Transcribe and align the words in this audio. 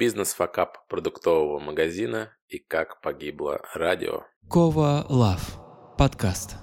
Бизнес-факап 0.00 0.88
продуктового 0.88 1.58
магазина 1.58 2.34
и 2.48 2.58
как 2.58 3.02
погибло 3.02 3.60
радио. 3.74 4.22
Кова 4.48 5.04
Лав. 5.10 5.60
Подкаст. 5.98 6.56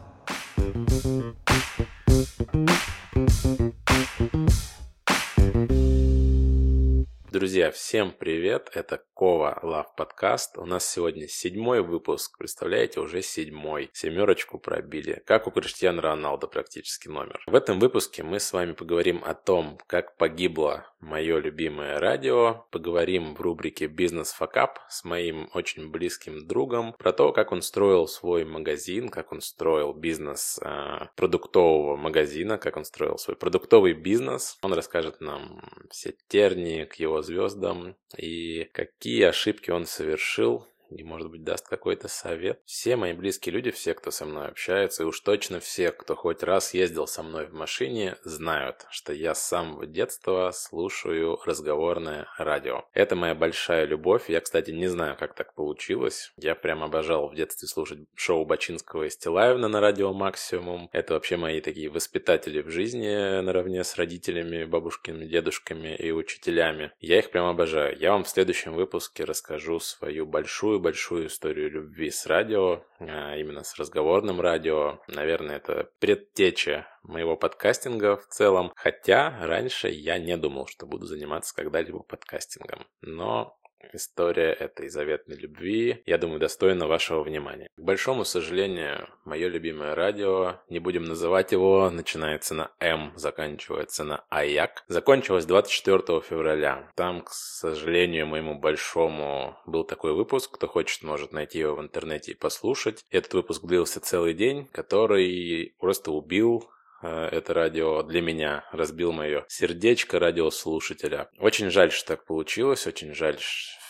Друзья, 7.32 7.70
всем 7.70 8.14
привет! 8.18 8.72
Это 8.74 9.04
Кова 9.14 9.60
Лав 9.62 9.94
Подкаст. 9.96 10.58
У 10.58 10.66
нас 10.66 10.90
сегодня 10.90 11.28
седьмой 11.28 11.84
выпуск. 11.84 12.36
Представляете, 12.40 13.00
уже 13.00 13.22
седьмой. 13.22 13.92
Семерочку 13.94 14.58
пробили. 14.58 15.22
Как 15.28 15.46
у 15.46 15.52
Криштиану 15.52 16.02
Роналда 16.02 16.48
практически 16.48 17.08
номер. 17.08 17.40
В 17.46 17.54
этом 17.54 17.80
выпуске 17.80 18.24
мы 18.24 18.40
с 18.40 18.52
вами 18.54 18.72
поговорим 18.72 19.22
о 19.24 19.36
том, 19.36 19.78
как 19.86 20.18
погибло 20.18 20.88
мое 21.00 21.40
любимое 21.40 22.00
радио. 22.00 22.66
Поговорим 22.72 23.36
в 23.36 23.42
рубрике 23.42 23.88
«Бизнес 23.88 24.32
факап» 24.32 24.80
с 24.90 25.04
моим 25.04 25.50
очень 25.54 25.90
близким 25.90 26.48
другом 26.48 26.94
про 26.94 27.14
то, 27.14 27.32
как 27.32 27.52
он 27.52 27.62
строил 27.62 28.08
свой 28.08 28.46
магазин, 28.46 29.10
как 29.10 29.32
он 29.32 29.42
строил 29.42 29.94
бизнес 29.94 30.60
э, 30.64 31.08
продуктового 31.16 31.96
магазина, 31.96 32.58
как 32.58 32.78
он 32.78 32.86
строил 32.86 33.18
свой 33.18 33.36
продуктовый 33.36 33.94
бизнес. 33.94 34.58
Он 34.62 34.74
расскажет 34.74 35.22
нам 35.22 35.62
все 35.92 36.16
тернии 36.28 36.86
к 36.86 36.96
его 36.96 37.22
звездам 37.22 37.96
и 38.18 38.70
какие 38.74 39.24
ошибки 39.24 39.72
он 39.72 39.86
совершил 39.86 40.68
и, 40.90 41.04
может 41.04 41.30
быть, 41.30 41.44
даст 41.44 41.68
какой-то 41.68 42.08
совет. 42.08 42.62
Все 42.66 42.96
мои 42.96 43.14
близкие 43.14 43.54
люди, 43.54 43.72
все, 43.72 43.94
кто 43.94 44.12
со 44.12 44.26
мной 44.26 44.48
общается, 44.48 45.04
и 45.04 45.06
уж 45.06 45.20
точно 45.20 45.60
все, 45.60 45.92
кто 45.92 46.16
хоть 46.16 46.44
раз 46.44 46.74
ездил 46.74 47.08
со 47.08 47.24
мной 47.24 47.48
в 47.48 47.54
машине, 47.54 48.18
знают, 48.24 48.86
что 48.90 49.14
я 49.14 49.34
с 49.36 49.44
самого 49.44 49.86
детства 49.86 50.52
слушаю 50.54 51.40
разговорное 51.46 52.28
радио. 52.38 52.86
Это 52.94 53.16
моя 53.16 53.36
большая 53.36 53.86
любовь. 53.86 54.30
Я, 54.30 54.42
кстати, 54.42 54.72
не 54.72 54.88
знаю, 54.88 55.16
как 55.18 55.36
так 55.36 55.54
получилось. 55.54 56.32
Я 56.38 56.56
прям 56.56 56.84
обожал 56.84 57.30
в 57.30 57.36
детстве 57.36 57.68
слушать 57.68 58.00
шоу 58.16 58.46
Бачинского 58.46 59.04
и 59.04 59.10
Стилаевна 59.10 59.68
на 59.68 59.80
радио 59.82 60.14
Максимум. 60.14 60.90
Это 60.92 61.14
вообще 61.14 61.38
мои 61.38 61.62
такие 61.62 61.90
воспитатели 61.90 62.62
в 62.62 62.70
жизни 62.70 63.42
наравне 63.42 63.84
с 63.84 63.96
родителями, 63.96 64.66
бабушками, 64.66 65.26
дедушками 65.26 65.96
и 65.96 66.12
учителями. 66.12 66.92
Я 67.00 67.20
их 67.20 67.32
прям 67.32 67.46
обожаю. 67.46 67.98
Я 68.00 68.12
вам 68.12 68.24
в 68.24 68.30
следующем 68.30 68.74
выпуске 68.74 69.24
расскажу 69.24 69.80
свою 69.80 70.26
большую 70.26 70.77
большую-большую 70.80 71.28
историю 71.28 71.72
любви 71.72 72.10
с 72.10 72.26
радио, 72.26 72.84
а 73.00 73.36
именно 73.36 73.64
с 73.64 73.78
разговорным 73.78 74.42
радио. 74.42 75.00
Наверное, 75.08 75.58
это 75.58 75.90
предтеча 76.00 76.88
моего 77.04 77.36
подкастинга 77.36 78.18
в 78.18 78.28
целом. 78.28 78.72
Хотя 78.76 79.38
раньше 79.42 79.90
я 79.90 80.18
не 80.18 80.38
думал, 80.38 80.68
что 80.68 80.86
буду 80.86 81.06
заниматься 81.06 81.56
когда-либо 81.56 82.00
подкастингом. 82.00 82.86
Но 83.02 83.58
История 83.94 84.52
этой 84.52 84.90
заветной 84.90 85.38
любви, 85.38 86.02
я 86.06 86.18
думаю, 86.18 86.40
достойна 86.40 86.88
вашего 86.88 87.24
внимания. 87.24 87.70
К 87.78 87.82
большому 87.82 88.26
сожалению, 88.26 89.08
мое 89.26 89.48
любимое 89.48 89.96
радио, 89.96 90.60
не 90.70 90.80
будем 90.80 91.06
называть 91.06 91.52
его, 91.52 91.90
начинается 91.90 92.54
на 92.54 92.72
М, 92.80 93.14
заканчивается 93.16 94.04
на 94.04 94.24
Аяк, 94.30 94.84
закончилось 94.88 95.46
24 95.46 96.22
февраля. 96.22 96.92
Там, 96.96 97.22
к 97.22 97.32
сожалению, 97.32 98.28
моему 98.28 98.60
большому 98.60 99.58
был 99.66 99.84
такой 99.84 100.14
выпуск, 100.14 100.52
кто 100.52 100.68
хочет, 100.68 101.04
может 101.04 101.32
найти 101.32 101.60
его 101.60 101.76
в 101.76 101.82
интернете 101.82 102.32
и 102.32 102.36
послушать. 102.36 103.06
Этот 103.10 103.34
выпуск 103.34 103.64
длился 103.66 104.00
целый 104.00 104.34
день, 104.34 104.68
который 104.72 105.76
просто 105.80 106.12
убил 106.12 106.70
Э, 107.02 107.30
это 107.32 107.54
радио 107.54 108.04
для 108.04 108.22
меня, 108.22 108.66
разбил 108.72 109.12
мое 109.12 109.46
сердечко 109.48 110.20
радиослушателя. 110.20 111.30
Очень 111.40 111.70
жаль, 111.70 111.92
что 111.92 112.08
так 112.08 112.26
получилось, 112.26 112.88
очень 112.88 113.14
жаль 113.14 113.38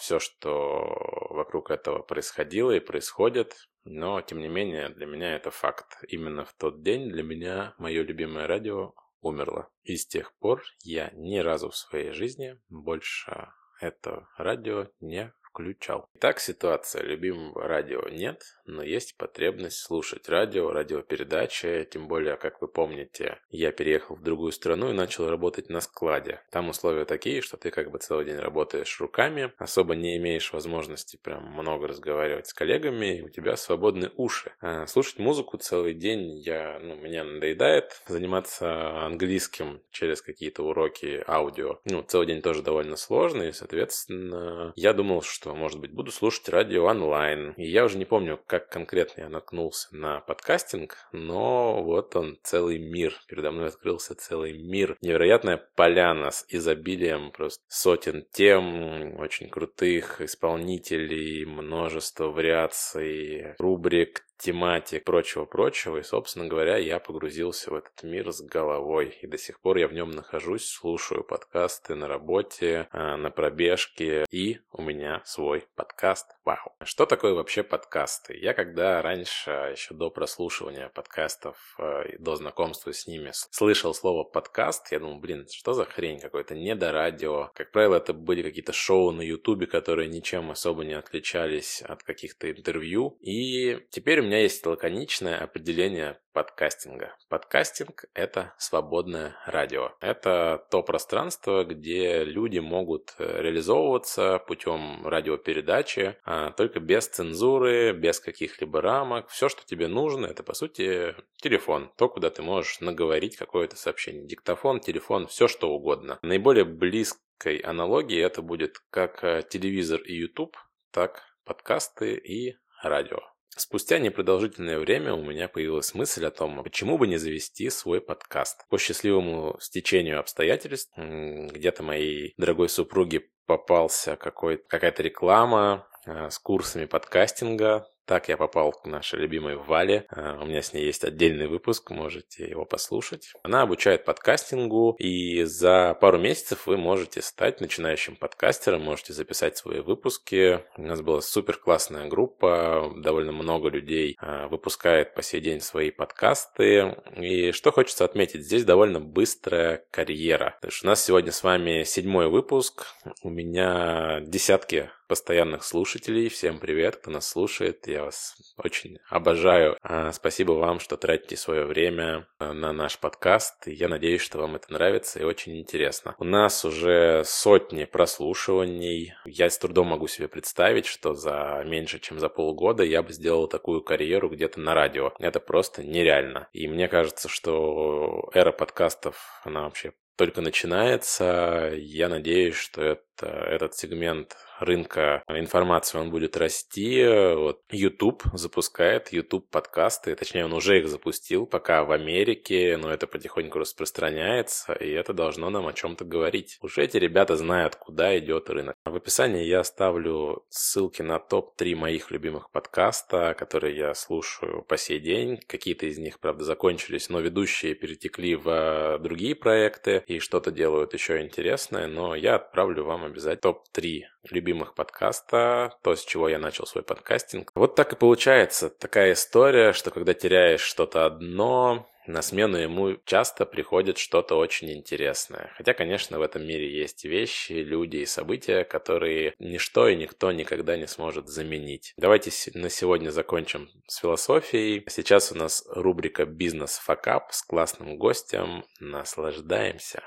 все, 0.08 0.20
что 0.20 1.28
вокруг 1.32 1.70
этого 1.70 2.02
происходило 2.02 2.72
и 2.72 2.80
происходит. 2.80 3.68
Но, 3.84 4.22
тем 4.22 4.40
не 4.40 4.48
менее, 4.48 4.88
для 4.88 5.06
меня 5.06 5.36
это 5.36 5.52
факт. 5.52 6.02
Именно 6.08 6.46
в 6.46 6.54
тот 6.54 6.82
день 6.82 7.10
для 7.10 7.24
меня 7.24 7.76
мое 7.78 8.04
любимое 8.04 8.48
радио 8.48 8.94
умерло. 9.20 9.68
И 9.84 9.98
с 9.98 10.08
тех 10.08 10.34
пор 10.38 10.64
я 10.82 11.12
ни 11.14 11.40
разу 11.40 11.72
в 11.72 11.76
своей 11.76 12.12
жизни 12.12 12.58
больше 12.70 13.50
это 13.82 14.30
радио 14.38 14.88
не 15.02 15.34
включал. 15.58 16.08
Итак, 16.14 16.40
ситуация. 16.40 17.02
Любимого 17.02 17.68
радио 17.68 18.08
нет, 18.10 18.44
но 18.68 18.84
есть 18.84 19.18
потребность 19.18 19.80
слушать 19.80 20.30
радио, 20.30 20.72
радиопередачи. 20.72 21.88
Тем 21.90 22.08
более, 22.08 22.38
как 22.38 22.62
вы 22.62 22.68
помните, 22.68 23.40
я 23.50 23.72
переехал 23.72 24.16
в 24.16 24.22
другую 24.22 24.52
страну 24.52 24.92
и 24.92 24.94
начал 24.94 25.28
работать 25.28 25.70
на 25.70 25.82
складе. 25.82 26.42
Там 26.52 26.70
условия 26.70 27.06
такие, 27.06 27.42
что 27.42 27.58
ты 27.58 27.72
как 27.72 27.90
бы 27.90 27.98
целый 27.98 28.26
день 28.26 28.38
работаешь 28.38 29.00
руками, 29.00 29.52
особо 29.58 29.96
не 29.96 30.18
имеешь 30.18 30.54
возможности 30.54 31.18
прям 31.18 31.44
много 31.54 31.88
разговаривать 31.88 32.46
с 32.46 32.54
коллегами, 32.54 33.18
и 33.18 33.22
у 33.24 33.30
тебя 33.30 33.56
свободные 33.56 34.12
уши. 34.16 34.52
А 34.62 34.86
слушать 34.86 35.18
музыку 35.18 35.58
целый 35.58 35.96
день 35.96 36.38
я, 36.38 36.78
ну, 36.80 36.96
меня 36.98 37.24
надоедает. 37.24 38.04
Заниматься 38.06 39.06
английским 39.06 39.82
через 39.90 40.22
какие-то 40.22 40.62
уроки 40.62 41.24
аудио, 41.28 41.80
ну, 41.86 42.04
целый 42.04 42.28
день 42.28 42.44
тоже 42.44 42.62
довольно 42.62 42.96
сложно, 42.96 43.42
и, 43.44 43.52
соответственно, 43.52 44.72
я 44.76 44.94
думал, 44.94 45.24
что 45.24 45.47
что, 45.48 45.56
может 45.56 45.80
быть, 45.80 45.92
буду 45.92 46.12
слушать 46.12 46.50
радио 46.50 46.86
онлайн. 46.86 47.54
И 47.54 47.66
я 47.66 47.86
уже 47.86 47.98
не 47.98 48.04
помню, 48.04 48.38
как 48.48 48.70
конкретно 48.70 49.22
я 49.22 49.30
наткнулся 49.30 49.88
на 49.96 50.20
подкастинг, 50.20 50.98
но 51.14 51.82
вот 51.84 52.16
он, 52.18 52.38
целый 52.44 52.80
мир. 52.80 53.14
Передо 53.28 53.52
мной 53.52 53.68
открылся 53.68 54.14
целый 54.14 54.58
мир. 54.58 54.98
Невероятная 55.02 55.58
поляна 55.76 56.32
с 56.32 56.46
изобилием 56.50 57.32
просто 57.32 57.64
сотен 57.70 58.26
тем, 58.34 59.18
очень 59.20 59.48
крутых 59.48 60.20
исполнителей, 60.20 61.46
множество 61.46 62.26
вариаций, 62.26 63.56
рубрик, 63.58 64.26
тематик, 64.38 65.04
прочего-прочего. 65.04 65.98
И, 65.98 66.04
собственно 66.04 66.48
говоря, 66.48 66.78
я 66.78 67.00
погрузился 67.00 67.72
в 67.72 67.76
этот 67.76 68.04
мир 68.04 68.32
с 68.32 68.42
головой. 68.42 69.18
И 69.22 69.28
до 69.28 69.38
сих 69.38 69.60
пор 69.60 69.78
я 69.78 69.88
в 69.88 69.94
нем 69.94 70.12
нахожусь, 70.12 70.68
слушаю 70.68 71.24
подкасты 71.24 71.96
на 71.96 72.08
работе, 72.08 72.88
а, 72.92 73.18
на 73.18 73.32
пробежке. 73.32 74.26
И 74.32 74.60
у 74.72 74.82
меня 74.82 75.22
свой 75.26 75.66
подкаст. 75.76 76.37
Вау. 76.48 76.78
Что 76.82 77.06
такое 77.06 77.34
вообще 77.34 77.62
подкасты? 77.62 78.38
Я 78.38 78.54
когда 78.54 79.02
раньше, 79.02 79.52
еще 79.52 79.94
до 79.94 80.10
прослушивания 80.10 80.88
подкастов, 80.88 81.76
а, 81.78 82.06
до 82.20 82.38
знакомства 82.38 82.94
с 82.94 83.06
ними, 83.06 83.32
слышал 83.34 83.94
слово 83.94 84.24
подкаст, 84.24 84.90
я 84.94 85.00
думал, 85.00 85.20
блин, 85.20 85.46
что 85.52 85.74
за 85.74 85.84
хрень 85.84 86.22
какой-то, 86.22 86.56
не 86.56 86.74
до 86.74 86.94
радио. 86.94 87.52
Как 87.54 87.74
правило, 87.74 87.98
это 87.98 88.14
были 88.14 88.44
какие-то 88.44 88.72
шоу 88.72 89.12
на 89.12 89.24
ютубе, 89.24 89.68
которые 89.68 90.08
ничем 90.08 90.50
особо 90.50 90.86
не 90.86 90.94
отличались 90.94 91.82
от 91.82 92.04
каких-то 92.04 92.50
интервью. 92.50 93.18
И 93.20 93.86
теперь 93.90 94.22
у 94.22 94.24
меня 94.24 94.40
есть 94.40 94.66
лаконичное 94.66 95.38
определение 95.40 96.18
подкастинга. 96.38 97.16
Подкастинг– 97.30 98.06
это 98.14 98.54
свободное 98.60 99.36
радио. 99.48 99.94
Это 100.02 100.64
то 100.70 100.84
пространство, 100.84 101.64
где 101.64 102.24
люди 102.24 102.60
могут 102.60 103.16
э, 103.18 103.42
реализовываться 103.42 104.38
путем 104.46 105.08
радиопередачи, 105.08 106.16
а 106.26 106.52
только 106.52 106.80
без 106.80 107.08
цензуры, 107.08 107.92
без 107.94 108.20
каких-либо 108.20 108.82
рамок. 108.82 109.30
Все, 109.30 109.50
что 109.50 109.66
тебе 109.66 109.88
нужно, 109.88 110.28
это, 110.28 110.44
по 110.44 110.54
сути, 110.54 111.16
телефон. 111.38 111.92
То, 111.98 112.08
куда 112.08 112.30
ты 112.30 112.44
можешь 112.44 112.82
наговорить 112.82 113.36
какое-то 113.36 113.76
сообщение. 113.76 114.28
Диктофон, 114.28 114.80
телефон, 114.80 115.26
все 115.26 115.48
что 115.48 115.72
угодно. 115.72 116.20
Наиболее 116.22 116.66
близкой 116.66 117.58
аналогией 117.58 118.22
это 118.22 118.44
будет 118.44 118.78
как 118.92 119.24
э, 119.24 119.42
телевизор 119.50 120.02
и 120.02 120.14
YouTube, 120.14 120.56
так 120.92 121.24
подкасты 121.46 122.14
и 122.14 122.58
радио. 122.84 123.22
Спустя 123.58 123.98
непродолжительное 123.98 124.78
время 124.78 125.14
у 125.14 125.24
меня 125.24 125.48
появилась 125.48 125.96
мысль 125.96 126.26
о 126.26 126.32
том, 126.32 126.64
почему 126.64 126.98
бы 126.98 127.08
не 127.08 127.18
завести 127.18 127.70
свой 127.72 128.02
подкаст. 128.02 128.66
По 128.70 128.78
счастливому 128.78 129.58
стечению 129.60 130.20
обстоятельств, 130.20 130.92
где-то 130.96 131.82
моей 131.82 132.34
дорогой 132.38 132.70
супруге 132.70 133.24
попался 133.48 134.16
какая-то 134.16 135.02
реклама 135.02 135.88
э, 136.06 136.30
с 136.30 136.38
курсами 136.38 136.86
подкастинга, 136.86 137.88
так 138.08 138.30
я 138.30 138.38
попал 138.38 138.72
к 138.72 138.86
нашей 138.86 139.20
любимой 139.20 139.58
Вале. 139.58 140.06
А, 140.10 140.40
у 140.42 140.46
меня 140.46 140.62
с 140.62 140.74
ней 140.74 140.86
есть 140.86 141.04
отдельный 141.04 141.48
выпуск, 141.48 141.92
можете 141.92 142.48
его 142.48 142.66
послушать. 142.66 143.34
Она 143.44 143.62
обучает 143.62 144.06
подкастингу, 144.06 144.96
и 144.98 145.44
за 145.44 145.96
пару 146.00 146.18
месяцев 146.18 146.66
вы 146.66 146.78
можете 146.78 147.22
стать 147.22 147.60
начинающим 147.60 148.16
подкастером, 148.16 148.82
можете 148.82 149.14
записать 149.14 149.58
свои 149.58 149.82
выпуски. 149.82 150.62
У 150.78 150.84
нас 150.84 151.02
была 151.02 151.22
супер 151.22 151.58
классная 151.58 152.08
группа, 152.08 152.94
довольно 152.96 153.34
много 153.34 153.70
людей 153.70 154.16
а, 154.20 154.48
выпускает 154.48 155.14
по 155.14 155.22
сей 155.22 155.42
день 155.42 155.60
свои 155.60 155.92
подкасты. 155.92 156.96
И 157.18 157.52
что 157.52 157.72
хочется 157.72 158.06
отметить, 158.06 158.46
здесь 158.46 158.64
довольно 158.64 159.02
быстрая 159.02 159.86
карьера. 159.92 160.56
Потому 160.62 160.72
что 160.72 160.88
у 160.88 160.90
нас 160.90 161.04
сегодня 161.04 161.34
с 161.34 161.44
вами 161.44 161.84
седьмой 161.84 162.30
выпуск, 162.30 162.86
у 163.22 163.30
меня 163.30 164.22
десятки 164.22 164.90
постоянных 165.08 165.64
слушателей. 165.64 166.30
Всем 166.30 166.60
привет, 166.60 166.98
кто 166.98 167.12
нас 167.12 167.28
слушает. 167.28 167.88
Я 167.88 167.97
вас 168.04 168.36
очень 168.58 169.00
обожаю. 169.10 169.78
А, 169.82 170.12
спасибо 170.12 170.54
вам, 170.54 170.80
что 170.80 170.98
тратите 170.98 171.38
свое 171.38 171.66
время 171.66 172.28
а, 172.40 172.54
на 172.54 172.74
наш 172.74 172.98
подкаст. 173.00 173.68
Я 173.68 173.88
надеюсь, 173.88 174.22
что 174.22 174.40
вам 174.40 174.56
это 174.56 174.72
нравится 174.72 175.20
и 175.20 175.24
очень 175.24 175.60
интересно. 175.60 176.16
У 176.20 176.24
нас 176.24 176.66
уже 176.66 177.24
сотни 177.26 177.86
прослушиваний. 177.86 179.14
Я 179.26 179.50
с 179.50 179.58
трудом 179.58 179.88
могу 179.88 180.08
себе 180.08 180.28
представить, 180.28 180.86
что 180.86 181.14
за 181.14 181.64
меньше, 181.66 182.00
чем 182.00 182.20
за 182.20 182.30
полгода 182.30 182.84
я 182.84 183.04
бы 183.04 183.14
сделал 183.14 183.48
такую 183.48 183.82
карьеру 183.82 184.30
где-то 184.30 184.60
на 184.60 184.74
радио. 184.74 185.14
Это 185.20 185.40
просто 185.40 185.84
нереально. 185.84 186.48
И 186.54 186.68
мне 186.68 186.88
кажется, 186.88 187.30
что 187.30 188.30
эра 188.34 188.52
подкастов, 188.52 189.42
она 189.44 189.64
вообще 189.64 189.94
только 190.18 190.42
начинается. 190.42 191.72
Я 191.76 192.10
надеюсь, 192.10 192.56
что 192.56 192.82
это, 192.82 193.28
этот 193.28 193.76
сегмент 193.76 194.36
рынка 194.60 195.24
информации 195.28 195.98
он 195.98 196.10
будет 196.10 196.38
расти. 196.38 197.04
Вот 197.36 197.62
YouTube 197.72 198.24
запускает 198.34 199.12
YouTube 199.12 199.50
подкасты, 199.50 200.16
точнее 200.16 200.46
он 200.46 200.54
уже 200.54 200.80
их 200.80 200.88
запустил, 200.88 201.46
пока 201.46 201.84
в 201.84 201.92
Америке, 201.92 202.78
но 202.78 202.92
это 202.92 203.08
потихоньку 203.08 203.60
распространяется, 203.60 204.74
и 204.74 204.90
это 204.90 205.14
должно 205.14 205.50
нам 205.50 205.68
о 205.68 205.74
чем-то 205.74 206.06
говорить. 206.06 206.58
Уже 206.62 206.84
эти 206.84 206.98
ребята 206.98 207.36
знают, 207.36 207.76
куда 207.76 208.18
идет 208.18 208.50
рынок. 208.50 208.76
В 208.86 208.96
описании 208.96 209.46
я 209.46 209.62
оставлю 209.62 210.46
ссылки 210.50 211.02
на 211.02 211.20
топ-3 211.20 211.76
моих 211.76 212.12
любимых 212.12 212.52
подкаста, 212.52 213.36
которые 213.38 213.76
я 213.78 213.94
слушаю 213.94 214.64
по 214.64 214.78
сей 214.78 215.00
день. 215.00 215.40
Какие-то 215.48 215.86
из 215.86 215.98
них, 215.98 216.20
правда, 216.20 216.44
закончились, 216.44 217.10
но 217.10 217.20
ведущие 217.20 217.76
перетекли 217.76 218.36
в 218.36 219.00
другие 219.00 219.36
проекты 219.36 220.04
и 220.08 220.20
что-то 220.20 220.52
делают 220.52 220.94
еще 220.94 221.22
интересное, 221.22 221.88
но 221.88 222.16
я 222.16 222.36
отправлю 222.36 222.84
вам 222.84 223.04
обязательно 223.06 223.38
топ-3 223.38 224.02
любимых 224.32 224.76
подкаста, 224.76 225.76
то, 225.84 225.96
с 225.96 226.04
чего 226.04 226.30
я 226.30 226.40
начал 226.40 226.66
свой 226.66 226.84
подкастинг. 226.84 227.52
Вот 227.56 227.76
так 227.76 227.94
и 227.94 227.96
получается. 227.96 228.70
Такая 228.70 229.14
история, 229.14 229.74
что 229.74 229.92
когда 229.92 230.14
теряешь 230.14 230.62
что-то 230.62 231.06
одно, 231.06 231.88
на 232.08 232.22
смену 232.22 232.58
ему 232.58 232.98
часто 233.06 233.46
приходит 233.46 233.98
что-то 233.98 234.36
очень 234.36 234.72
интересное. 234.72 235.52
Хотя, 235.58 235.74
конечно, 235.74 236.18
в 236.18 236.22
этом 236.22 236.46
мире 236.46 236.74
есть 236.74 237.04
вещи, 237.04 237.52
люди 237.52 237.98
и 237.98 238.06
события, 238.06 238.64
которые 238.64 239.34
ничто 239.40 239.88
и 239.90 239.96
никто 239.96 240.32
никогда 240.32 240.78
не 240.78 240.88
сможет 240.88 241.28
заменить. 241.28 241.94
Давайте 241.98 242.32
на 242.54 242.70
сегодня 242.70 243.10
закончим 243.10 243.70
с 243.88 243.98
философией. 243.98 244.86
Сейчас 244.88 245.32
у 245.32 245.36
нас 245.36 245.66
рубрика 245.70 246.26
«Бизнес 246.26 246.78
факап» 246.78 247.34
с 247.34 247.44
классным 247.44 247.98
гостем. 247.98 248.64
Наслаждаемся. 248.80 250.02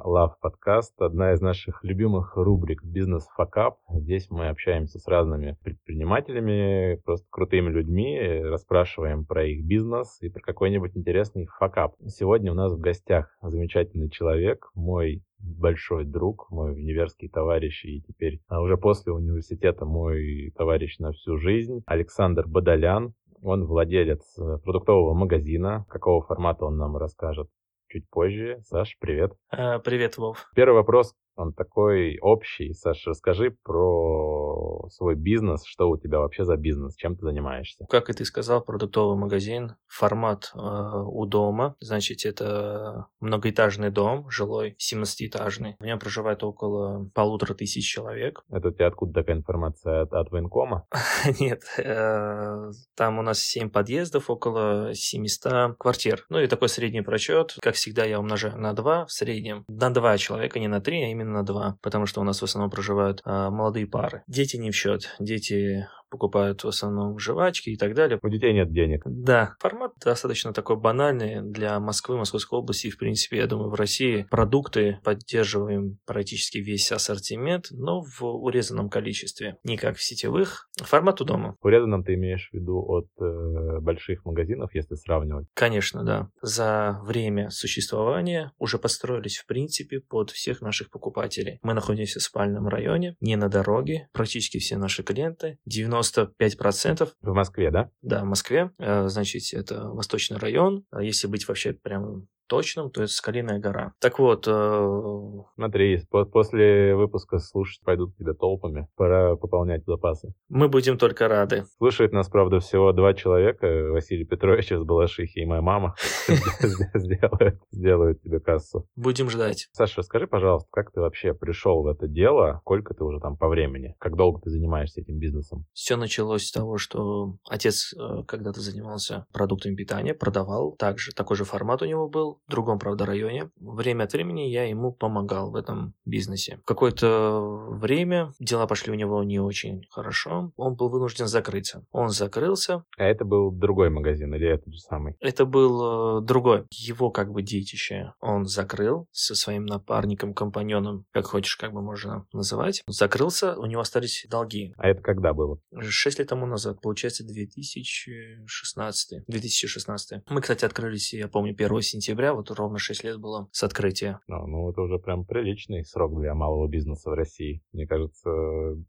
Кова 0.00 0.26
Love 0.26 0.34
подкаст, 0.40 1.00
одна 1.00 1.32
из 1.32 1.40
наших 1.40 1.82
любимых 1.84 2.36
рубрик 2.36 2.82
«Бизнес 2.84 3.26
факап». 3.36 3.78
Здесь 3.90 4.30
мы 4.30 4.48
общаемся 4.48 4.98
с 4.98 5.06
разными 5.06 5.56
предпринимателями, 5.62 7.00
просто 7.04 7.26
крутыми 7.30 7.70
людьми, 7.70 8.18
расспрашиваем 8.42 9.24
про 9.24 9.46
их 9.46 9.64
бизнес 9.64 10.18
и 10.20 10.28
про 10.28 10.40
какой-нибудь 10.40 10.96
интересный 10.96 11.46
факап. 11.58 11.94
Сегодня 12.06 12.52
у 12.52 12.54
нас 12.54 12.72
в 12.72 12.80
гостях 12.80 13.36
замечательный 13.42 14.10
человек, 14.10 14.70
мой 14.74 15.22
большой 15.38 16.04
друг, 16.04 16.50
мой 16.50 16.72
универский 16.72 17.28
товарищ 17.28 17.84
и 17.84 18.02
теперь 18.02 18.40
а 18.48 18.60
уже 18.60 18.76
после 18.76 19.12
университета 19.12 19.84
мой 19.84 20.52
товарищ 20.56 20.98
на 20.98 21.12
всю 21.12 21.38
жизнь, 21.38 21.82
Александр 21.86 22.46
Бадалян. 22.46 23.14
Он 23.42 23.64
владелец 23.64 24.38
э, 24.38 24.58
продуктового 24.62 25.14
магазина. 25.14 25.86
Какого 25.88 26.20
формата 26.20 26.66
он 26.66 26.76
нам 26.76 26.98
расскажет 26.98 27.48
чуть 27.90 28.08
позже. 28.08 28.60
Саш, 28.62 28.96
привет. 28.98 29.32
А, 29.50 29.78
привет, 29.80 30.16
Вов. 30.16 30.50
Первый 30.54 30.74
вопрос 30.76 31.14
он 31.40 31.52
такой 31.52 32.18
общий. 32.20 32.72
Саша, 32.74 33.10
расскажи 33.10 33.56
про 33.62 34.88
свой 34.90 35.14
бизнес. 35.14 35.64
Что 35.64 35.88
у 35.88 35.96
тебя 35.96 36.18
вообще 36.18 36.44
за 36.44 36.56
бизнес? 36.56 36.94
Чем 36.96 37.16
ты 37.16 37.24
занимаешься? 37.24 37.86
Как 37.88 38.10
и 38.10 38.12
ты 38.12 38.24
сказал, 38.24 38.62
продуктовый 38.62 39.16
магазин. 39.16 39.76
Формат 39.86 40.52
э, 40.54 40.58
у 40.58 41.26
дома. 41.26 41.76
Значит, 41.80 42.24
это 42.24 43.06
многоэтажный 43.20 43.90
дом, 43.90 44.30
жилой, 44.30 44.76
17-этажный. 44.78 45.76
В 45.78 45.84
нем 45.84 45.98
проживает 45.98 46.42
около 46.44 47.08
полутора 47.14 47.54
тысяч 47.54 47.84
человек. 47.84 48.42
Это 48.50 48.68
у 48.68 48.72
тебя 48.72 48.88
откуда 48.88 49.12
такая 49.12 49.36
информация? 49.36 50.02
От, 50.02 50.12
от 50.12 50.30
военкома? 50.30 50.86
Нет. 51.40 51.62
Э, 51.78 52.70
там 52.96 53.18
у 53.18 53.22
нас 53.22 53.40
7 53.40 53.70
подъездов, 53.70 54.30
около 54.30 54.94
700 54.94 55.76
квартир. 55.78 56.26
Ну 56.28 56.38
и 56.38 56.46
такой 56.46 56.68
средний 56.68 57.02
прочет. 57.02 57.56
Как 57.60 57.74
всегда, 57.74 58.04
я 58.04 58.18
умножаю 58.18 58.58
на 58.58 58.72
2 58.74 59.06
в 59.06 59.12
среднем. 59.12 59.64
На 59.68 59.90
2 59.90 60.18
человека, 60.18 60.58
не 60.58 60.68
на 60.68 60.80
3, 60.80 61.04
а 61.04 61.08
именно 61.08 61.29
на 61.30 61.44
два, 61.44 61.78
потому 61.82 62.06
что 62.06 62.20
у 62.20 62.24
нас 62.24 62.40
в 62.40 62.44
основном 62.44 62.70
проживают 62.70 63.22
а, 63.24 63.50
молодые 63.50 63.86
пары. 63.86 64.22
Дети 64.26 64.56
не 64.56 64.70
в 64.70 64.76
счет. 64.76 65.14
Дети 65.18 65.88
покупают 66.10 66.64
в 66.64 66.68
основном 66.68 67.18
жвачки 67.18 67.70
и 67.70 67.76
так 67.76 67.94
далее. 67.94 68.18
У 68.22 68.28
детей 68.28 68.52
нет 68.52 68.72
денег. 68.72 69.02
Да, 69.04 69.54
формат 69.58 69.92
достаточно 70.04 70.52
такой 70.52 70.76
банальный 70.76 71.42
для 71.42 71.78
Москвы, 71.80 72.18
Московской 72.18 72.58
области 72.58 72.88
и, 72.88 72.90
в 72.90 72.98
принципе, 72.98 73.38
я 73.38 73.46
думаю, 73.46 73.70
в 73.70 73.74
России. 73.74 74.26
Продукты 74.30 74.98
поддерживаем 75.04 75.98
практически 76.06 76.58
весь 76.58 76.90
ассортимент, 76.92 77.66
но 77.70 78.02
в 78.02 78.22
урезанном 78.22 78.90
количестве, 78.90 79.56
не 79.64 79.76
как 79.76 79.96
в 79.96 80.02
сетевых. 80.02 80.68
Формат 80.78 81.20
у 81.20 81.24
дома. 81.24 81.56
Урезанном 81.62 82.04
ты 82.04 82.14
имеешь 82.14 82.48
в 82.50 82.54
виду 82.54 82.84
от 82.86 83.06
э, 83.20 83.80
больших 83.80 84.24
магазинов, 84.24 84.74
если 84.74 84.94
сравнивать? 84.94 85.46
Конечно, 85.54 86.04
да. 86.04 86.28
За 86.42 87.00
время 87.04 87.50
существования 87.50 88.52
уже 88.58 88.78
построились, 88.78 89.38
в 89.38 89.46
принципе, 89.46 90.00
под 90.00 90.30
всех 90.30 90.60
наших 90.60 90.90
покупателей. 90.90 91.58
Мы 91.62 91.74
находимся 91.74 92.18
в 92.18 92.22
спальном 92.22 92.68
районе, 92.68 93.16
не 93.20 93.36
на 93.36 93.48
дороге. 93.48 94.08
Практически 94.12 94.58
все 94.58 94.76
наши 94.76 95.02
клиенты, 95.02 95.58
90 95.66 95.99
95%. 96.00 97.10
В 97.20 97.32
Москве, 97.32 97.70
да? 97.70 97.90
Да, 98.02 98.22
в 98.22 98.26
Москве. 98.26 98.70
Э, 98.78 99.08
значит, 99.08 99.42
это 99.52 99.88
восточный 99.88 100.38
район. 100.38 100.84
А 100.90 101.02
если 101.02 101.26
быть 101.26 101.46
вообще 101.48 101.72
прям 101.72 102.28
точным, 102.50 102.90
то 102.90 103.02
это 103.02 103.12
Скалиная 103.12 103.60
гора. 103.60 103.94
Так 104.00 104.18
вот... 104.18 104.46
Э... 104.48 105.42
Смотри, 105.54 106.02
после 106.10 106.96
выпуска 106.96 107.38
слушать 107.38 107.80
пойдут 107.84 108.16
тебя 108.16 108.34
толпами. 108.34 108.88
Пора 108.96 109.36
пополнять 109.36 109.84
запасы. 109.86 110.34
Мы 110.48 110.68
будем 110.68 110.98
только 110.98 111.28
рады. 111.28 111.64
Слушает 111.78 112.12
нас, 112.12 112.28
правда, 112.28 112.58
всего 112.58 112.92
два 112.92 113.14
человека. 113.14 113.66
Василий 113.92 114.24
Петрович 114.24 114.72
из 114.72 114.82
Балашихи 114.82 115.38
и 115.38 115.46
моя 115.46 115.62
мама 115.62 115.94
сделают 117.70 118.20
тебе 118.20 118.40
кассу. 118.40 118.86
Будем 118.96 119.30
ждать. 119.30 119.68
Саша, 119.72 120.02
скажи, 120.02 120.26
пожалуйста, 120.26 120.68
как 120.72 120.90
ты 120.90 121.00
вообще 121.00 121.34
пришел 121.34 121.82
в 121.82 121.86
это 121.86 122.08
дело? 122.08 122.58
Сколько 122.62 122.94
ты 122.94 123.04
уже 123.04 123.20
там 123.20 123.36
по 123.36 123.48
времени? 123.48 123.94
Как 124.00 124.16
долго 124.16 124.40
ты 124.40 124.50
занимаешься 124.50 125.00
этим 125.00 125.18
бизнесом? 125.18 125.66
Все 125.72 125.96
началось 125.96 126.46
с 126.46 126.52
того, 126.52 126.78
что 126.78 127.36
отец 127.48 127.94
э, 127.94 128.24
когда-то 128.26 128.60
занимался 128.60 129.26
продуктами 129.32 129.76
питания, 129.76 130.14
продавал 130.14 130.74
также. 130.76 131.12
Такой 131.12 131.36
же 131.36 131.44
формат 131.44 131.82
у 131.82 131.86
него 131.86 132.08
был 132.08 132.39
в 132.46 132.50
другом, 132.50 132.78
правда, 132.78 133.06
районе. 133.06 133.50
Время 133.60 134.04
от 134.04 134.12
времени 134.12 134.48
я 134.48 134.64
ему 134.64 134.92
помогал 134.92 135.50
в 135.50 135.56
этом 135.56 135.94
бизнесе. 136.04 136.58
В 136.62 136.64
какое-то 136.64 137.40
время 137.70 138.32
дела 138.38 138.66
пошли 138.66 138.92
у 138.92 138.96
него 138.96 139.22
не 139.22 139.38
очень 139.38 139.86
хорошо. 139.90 140.52
Он 140.56 140.74
был 140.74 140.88
вынужден 140.88 141.26
закрыться. 141.26 141.84
Он 141.92 142.10
закрылся. 142.10 142.84
А 142.98 143.04
это 143.04 143.24
был 143.24 143.50
другой 143.50 143.90
магазин 143.90 144.34
или 144.34 144.48
этот 144.48 144.72
же 144.72 144.80
самый? 144.80 145.16
Это 145.20 145.44
был 145.44 146.18
э, 146.18 146.20
другой. 146.22 146.66
Его 146.70 147.10
как 147.10 147.32
бы 147.32 147.42
детище 147.42 148.12
он 148.20 148.46
закрыл 148.46 149.08
со 149.12 149.34
своим 149.34 149.66
напарником, 149.66 150.34
компаньоном, 150.34 151.06
как 151.12 151.26
хочешь, 151.26 151.56
как 151.56 151.72
бы 151.72 151.82
можно 151.82 152.26
называть. 152.32 152.82
Закрылся, 152.86 153.56
у 153.56 153.66
него 153.66 153.80
остались 153.80 154.26
долги. 154.28 154.74
А 154.76 154.88
это 154.88 155.02
когда 155.02 155.32
было? 155.32 155.58
Шесть 155.80 156.18
лет 156.18 156.28
тому 156.28 156.46
назад, 156.46 156.80
получается, 156.80 157.24
2016. 157.24 159.24
2016. 159.26 160.22
Мы, 160.28 160.40
кстати, 160.40 160.64
открылись, 160.64 161.12
я 161.12 161.28
помню, 161.28 161.52
1 161.52 161.82
сентября 161.82 162.29
вот 162.34 162.50
ровно 162.50 162.78
6 162.78 163.04
лет 163.04 163.18
было 163.18 163.48
с 163.52 163.62
открытия. 163.62 164.20
Ну, 164.26 164.46
ну, 164.46 164.70
это 164.70 164.80
уже 164.82 164.98
прям 164.98 165.24
приличный 165.24 165.84
срок 165.84 166.18
для 166.20 166.34
малого 166.34 166.68
бизнеса 166.68 167.10
в 167.10 167.14
России. 167.14 167.62
Мне 167.72 167.86
кажется, 167.86 168.30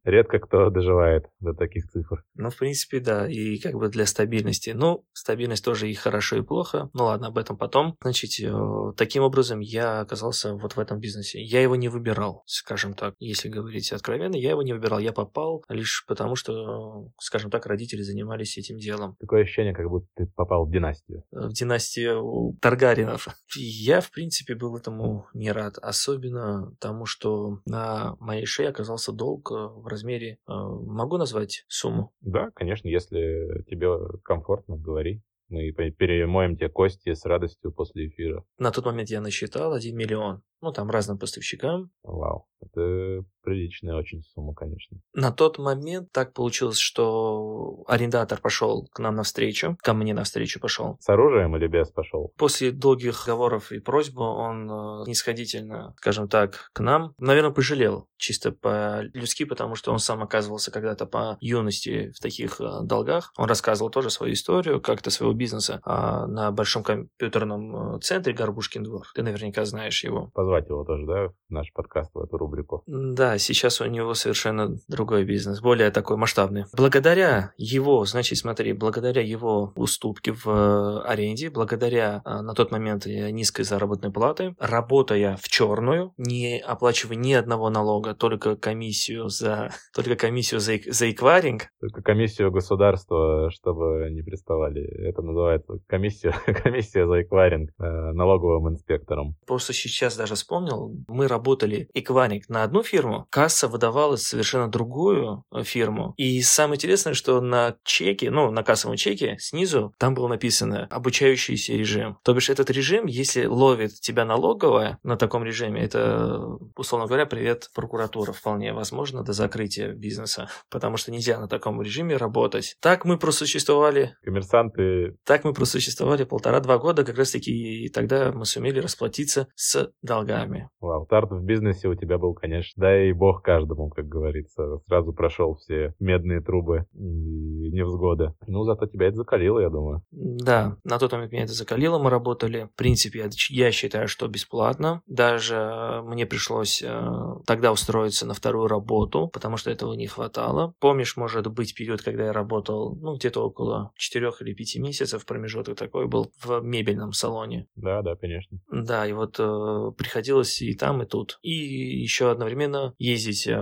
редко 0.03 0.39
кто 0.39 0.69
доживает 0.69 1.25
до 1.39 1.53
таких 1.53 1.89
цифр. 1.89 2.24
Ну, 2.36 2.50
в 2.50 2.57
принципе, 2.57 3.00
да, 3.00 3.29
и 3.29 3.57
как 3.60 3.75
бы 3.75 3.89
для 3.89 4.05
стабильности. 4.05 4.71
Ну, 4.71 5.05
стабильность 5.13 5.63
тоже 5.63 5.89
и 5.89 5.93
хорошо, 5.93 6.38
и 6.38 6.41
плохо. 6.41 6.89
Ну, 6.93 7.05
ладно, 7.05 7.27
об 7.27 7.38
этом 7.38 7.57
потом. 7.57 7.95
Значит, 8.01 8.31
э, 8.43 8.93
таким 8.98 9.24
образом 9.24 9.60
я 9.60 10.01
оказался 10.01 10.53
вот 10.55 10.74
в 10.74 10.79
этом 10.79 11.00
бизнесе. 11.00 11.41
Я 11.41 11.62
его 11.62 11.75
не 11.75 11.89
выбирал, 11.89 12.43
скажем 12.45 12.93
так, 12.93 13.15
если 13.19 13.50
говорить 13.50 13.91
откровенно, 13.91 14.36
я 14.36 14.51
его 14.51 14.62
не 14.62 14.74
выбирал. 14.74 15.00
Я 15.00 15.13
попал 15.13 15.63
лишь 15.69 16.05
потому, 16.07 16.36
что, 16.36 17.10
скажем 17.19 17.51
так, 17.51 17.65
родители 17.65 18.01
занимались 18.01 18.57
этим 18.57 18.77
делом. 18.77 19.15
Такое 19.19 19.43
ощущение, 19.43 19.74
как 19.74 19.89
будто 19.89 20.07
ты 20.15 20.27
попал 20.36 20.65
в 20.65 20.71
династию. 20.71 21.24
В 21.31 21.53
династию 21.53 22.57
Таргаринов. 22.62 23.27
Я, 23.55 24.01
в 24.01 24.11
принципе, 24.11 24.55
был 24.55 24.75
этому 24.77 25.27
не 25.33 25.51
рад. 25.51 25.77
Особенно 25.81 26.75
тому, 26.79 27.05
что 27.05 27.59
на 27.65 28.15
моей 28.19 28.45
шее 28.45 28.69
оказался 28.69 29.11
долг 29.11 29.51
э, 29.51 29.55
в 29.55 29.88
размере... 29.88 30.38
Э, 30.47 30.53
могу 30.53 31.17
назвать 31.17 31.65
сумму? 31.67 32.13
Да, 32.21 32.51
конечно, 32.55 32.88
если 32.88 33.63
тебе 33.69 33.89
комфортно, 34.23 34.77
говори. 34.77 35.21
Мы 35.50 35.71
перемоем 35.71 36.55
тебе 36.55 36.69
кости 36.69 37.13
с 37.13 37.25
радостью 37.25 37.73
после 37.73 38.07
эфира. 38.07 38.45
На 38.57 38.71
тот 38.71 38.85
момент 38.85 39.09
я 39.09 39.19
насчитал 39.19 39.73
1 39.73 39.95
миллион. 39.95 40.41
Ну, 40.62 40.72
там, 40.72 40.89
разным 40.89 41.18
поставщикам. 41.18 41.91
Вау, 42.03 42.48
это 42.62 43.24
приличная 43.44 43.96
очень 43.96 44.22
сумма, 44.22 44.53
конечно. 44.53 44.98
На 45.13 45.32
тот 45.32 45.58
момент 45.58 46.12
так 46.12 46.34
получилось, 46.34 46.77
что 46.77 47.84
арендатор 47.88 48.39
пошел 48.39 48.88
к 48.91 49.00
нам 49.00 49.15
навстречу, 49.15 49.77
ко 49.82 49.94
мне 49.94 50.13
навстречу 50.13 50.60
пошел. 50.60 50.98
С 51.00 51.10
оружием 51.10 51.56
или 51.58 51.68
без 51.68 51.89
пошел? 51.89 52.32
После 52.38 52.72
долгих 52.72 53.12
разговоров 53.12 53.72
и 53.72 53.80
просьб 53.80 54.18
он 54.20 54.70
э, 54.70 55.03
нисходительно, 55.08 55.94
скажем 55.98 56.27
так, 56.27 56.70
к 56.74 56.80
нам, 56.80 57.13
наверное, 57.18 57.51
пожалел 57.51 58.08
чисто 58.18 58.51
по-людски, 58.51 59.46
потому 59.46 59.75
что 59.75 59.91
он 59.91 60.00
сам 60.00 60.22
оказывался 60.22 60.72
когда-то 60.72 61.06
по 61.06 61.38
юности 61.41 62.12
в 62.15 62.20
таких 62.22 62.62
э, 62.62 62.82
долгах. 62.84 63.34
Он 63.38 63.48
рассказывал 63.48 63.89
тоже 63.89 64.10
свою 64.10 64.34
историю 64.34 64.82
как-то 64.82 65.10
своего 65.10 65.34
бизнеса 65.34 65.82
а, 65.84 66.27
на 66.27 66.51
большом 66.51 66.84
компьютерном 66.84 67.96
э, 67.96 68.00
центре 68.01 68.34
Горбушкин 68.34 68.84
двор. 68.84 69.08
Ты 69.15 69.24
наверняка 69.24 69.65
знаешь 69.65 70.03
его. 70.03 70.32
Позвать 70.51 70.67
его 70.67 70.84
тоже, 70.84 71.05
да, 71.05 71.27
в 71.29 71.34
наш 71.50 71.72
подкаст, 71.72 72.12
в 72.13 72.20
эту 72.20 72.38
рубрику? 72.38 72.84
Да, 72.86 73.38
сейчас 73.38 73.79
у 73.79 73.86
него 73.86 74.13
совершенно 74.15 74.75
другой 74.89 75.24
бизнес, 75.24 75.62
более 75.62 75.91
такой 75.91 76.17
масштабный. 76.17 76.65
Благодаря 76.75 77.53
его, 77.55 78.03
значит, 78.03 78.38
смотри, 78.38 78.74
благодаря 78.74 79.22
его 79.22 79.72
уступке 79.77 80.34
в 80.34 80.46
э, 80.48 81.08
аренде, 81.08 81.50
благодаря 81.50 82.22
на 82.25 82.53
тот 82.53 82.70
момент 82.70 83.05
низкой 83.05 83.63
заработной 83.63 84.12
платы, 84.12 84.53
работая 84.60 85.38
в 85.41 85.48
черную, 85.48 86.13
не 86.17 86.60
оплачивая 86.60 87.15
ни 87.15 87.31
одного 87.31 87.70
налога, 87.70 88.13
только 88.13 88.58
комиссию 88.58 89.29
за, 89.29 89.72
только 89.96 90.17
комиссию 90.17 90.60
за, 90.60 90.74
за 90.86 91.12
эквайринг. 91.12 91.70
Только 91.79 92.01
комиссию 92.01 92.51
государства, 92.51 93.50
чтобы 93.51 94.10
не 94.12 94.22
приставали. 94.22 94.81
Это 95.08 95.22
называется 95.22 95.75
комиссия, 95.88 96.36
комиссия 96.46 97.08
за 97.08 97.22
эквайринг 97.22 97.70
э, 97.79 97.84
налоговым 98.12 98.67
инспектором. 98.74 99.38
Просто 99.48 99.72
сейчас 99.72 100.17
даже 100.17 100.40
вспомнил, 100.41 100.93
мы 101.07 101.27
работали 101.27 101.89
эквайринг 101.93 102.50
на 102.50 102.63
одну 102.63 102.83
фирму, 102.83 103.27
касса 103.29 103.67
выдавалась 103.67 104.24
совершенно 104.24 104.69
другую 104.69 105.43
э, 105.51 105.63
фирму. 105.63 106.13
И 106.17 106.41
самое 106.41 106.77
интересное, 106.77 107.13
что 107.13 107.39
на 107.41 107.75
чеке, 107.83 108.31
ну, 108.31 108.51
на 108.51 108.63
кассовом 108.63 108.98
чеке 108.98 109.38
снизу 109.39 109.93
там 109.98 110.13
было 110.13 110.27
написано 110.27 110.88
обучающийся 110.89 111.74
режим. 111.74 112.17
То 112.24 112.33
бишь 112.33 112.50
этот 112.50 112.69
режим, 112.69 113.05
если 113.05 113.45
ловит 113.45 113.93
тебя 114.01 114.25
налоговая 114.25 115.00
на 115.03 115.15
таком 115.15 115.43
режиме, 115.43 115.83
это, 115.83 116.57
условно 116.75 117.07
говоря, 117.07 117.25
привет 117.25 117.69
прокуратура 117.74 118.31
вполне 118.31 118.74
возможно 118.74 119.24
до 119.24 119.33
закрытия 119.33 119.93
бизнеса, 119.93 120.50
потому 120.69 120.98
что 120.98 121.12
нельзя 121.12 121.39
на 121.39 121.48
таком 121.48 121.81
режиме 121.81 122.17
работать. 122.17 122.75
Так 122.81 123.05
мы 123.05 123.17
просуществовали... 123.17 124.15
Коммерсанты... 124.24 125.17
Так 125.24 125.43
мы 125.43 125.53
просуществовали 125.53 126.24
полтора-два 126.24 126.77
года, 126.77 127.03
как 127.03 127.17
раз-таки 127.17 127.51
и 127.51 127.89
тогда 127.89 128.31
мы 128.31 128.45
сумели 128.45 128.79
расплатиться 128.79 129.48
с 129.55 129.91
долгами. 130.01 130.30
Вау, 130.79 131.05
старт 131.05 131.31
в 131.31 131.43
бизнесе 131.43 131.88
у 131.88 131.95
тебя 131.95 132.17
был, 132.17 132.33
конечно, 132.33 132.73
да 132.81 133.03
и 133.03 133.13
бог 133.13 133.41
каждому, 133.41 133.89
как 133.89 134.07
говорится. 134.07 134.79
Сразу 134.88 135.13
прошел 135.13 135.55
все 135.55 135.93
медные 136.00 136.41
трубы 136.41 136.85
и 136.93 137.71
невзгоды. 137.71 138.33
Ну, 138.47 138.63
зато 138.63 138.88
тебя 138.88 139.07
это 139.07 139.17
закалило, 139.17 139.59
я 139.59 139.69
думаю. 139.69 140.03
Да, 140.11 140.77
на 140.83 141.00
тот 141.00 141.11
момент 141.11 141.31
меня 141.31 141.43
это 141.43 141.53
закалило, 141.53 142.00
мы 142.00 142.09
работали. 142.09 142.69
В 142.73 142.77
принципе, 142.77 143.29
я 143.50 143.71
считаю, 143.71 144.07
что 144.07 144.27
бесплатно. 144.27 145.01
Даже 145.07 146.01
мне 146.05 146.25
пришлось 146.25 146.81
э, 146.81 147.11
тогда 147.45 147.71
устроить 147.71 147.91
устроиться 147.91 148.25
на 148.25 148.33
вторую 148.33 148.67
работу, 148.67 149.27
потому 149.27 149.57
что 149.57 149.69
этого 149.69 149.93
не 149.93 150.07
хватало. 150.07 150.73
Помнишь, 150.79 151.17
может 151.17 151.47
быть, 151.47 151.75
период, 151.75 152.01
когда 152.01 152.25
я 152.25 152.33
работал, 152.33 152.95
ну, 152.95 153.15
где-то 153.15 153.45
около 153.45 153.91
4 153.95 154.31
или 154.41 154.53
5 154.53 154.75
месяцев, 154.77 155.25
промежуток 155.25 155.77
такой 155.77 156.07
был 156.07 156.31
в 156.43 156.61
мебельном 156.61 157.11
салоне. 157.13 157.67
Да, 157.75 158.01
да, 158.01 158.15
конечно. 158.15 158.59
Да, 158.71 159.05
и 159.05 159.13
вот 159.13 159.35
э, 159.39 159.91
приходилось 160.22 160.62
и 160.62 160.75
там, 160.75 161.01
и 161.01 161.06
тут. 161.06 161.40
И 161.42 161.51
еще 161.51 162.30
одновременно 162.32 162.94
ездить 163.00 163.48
э, 163.48 163.56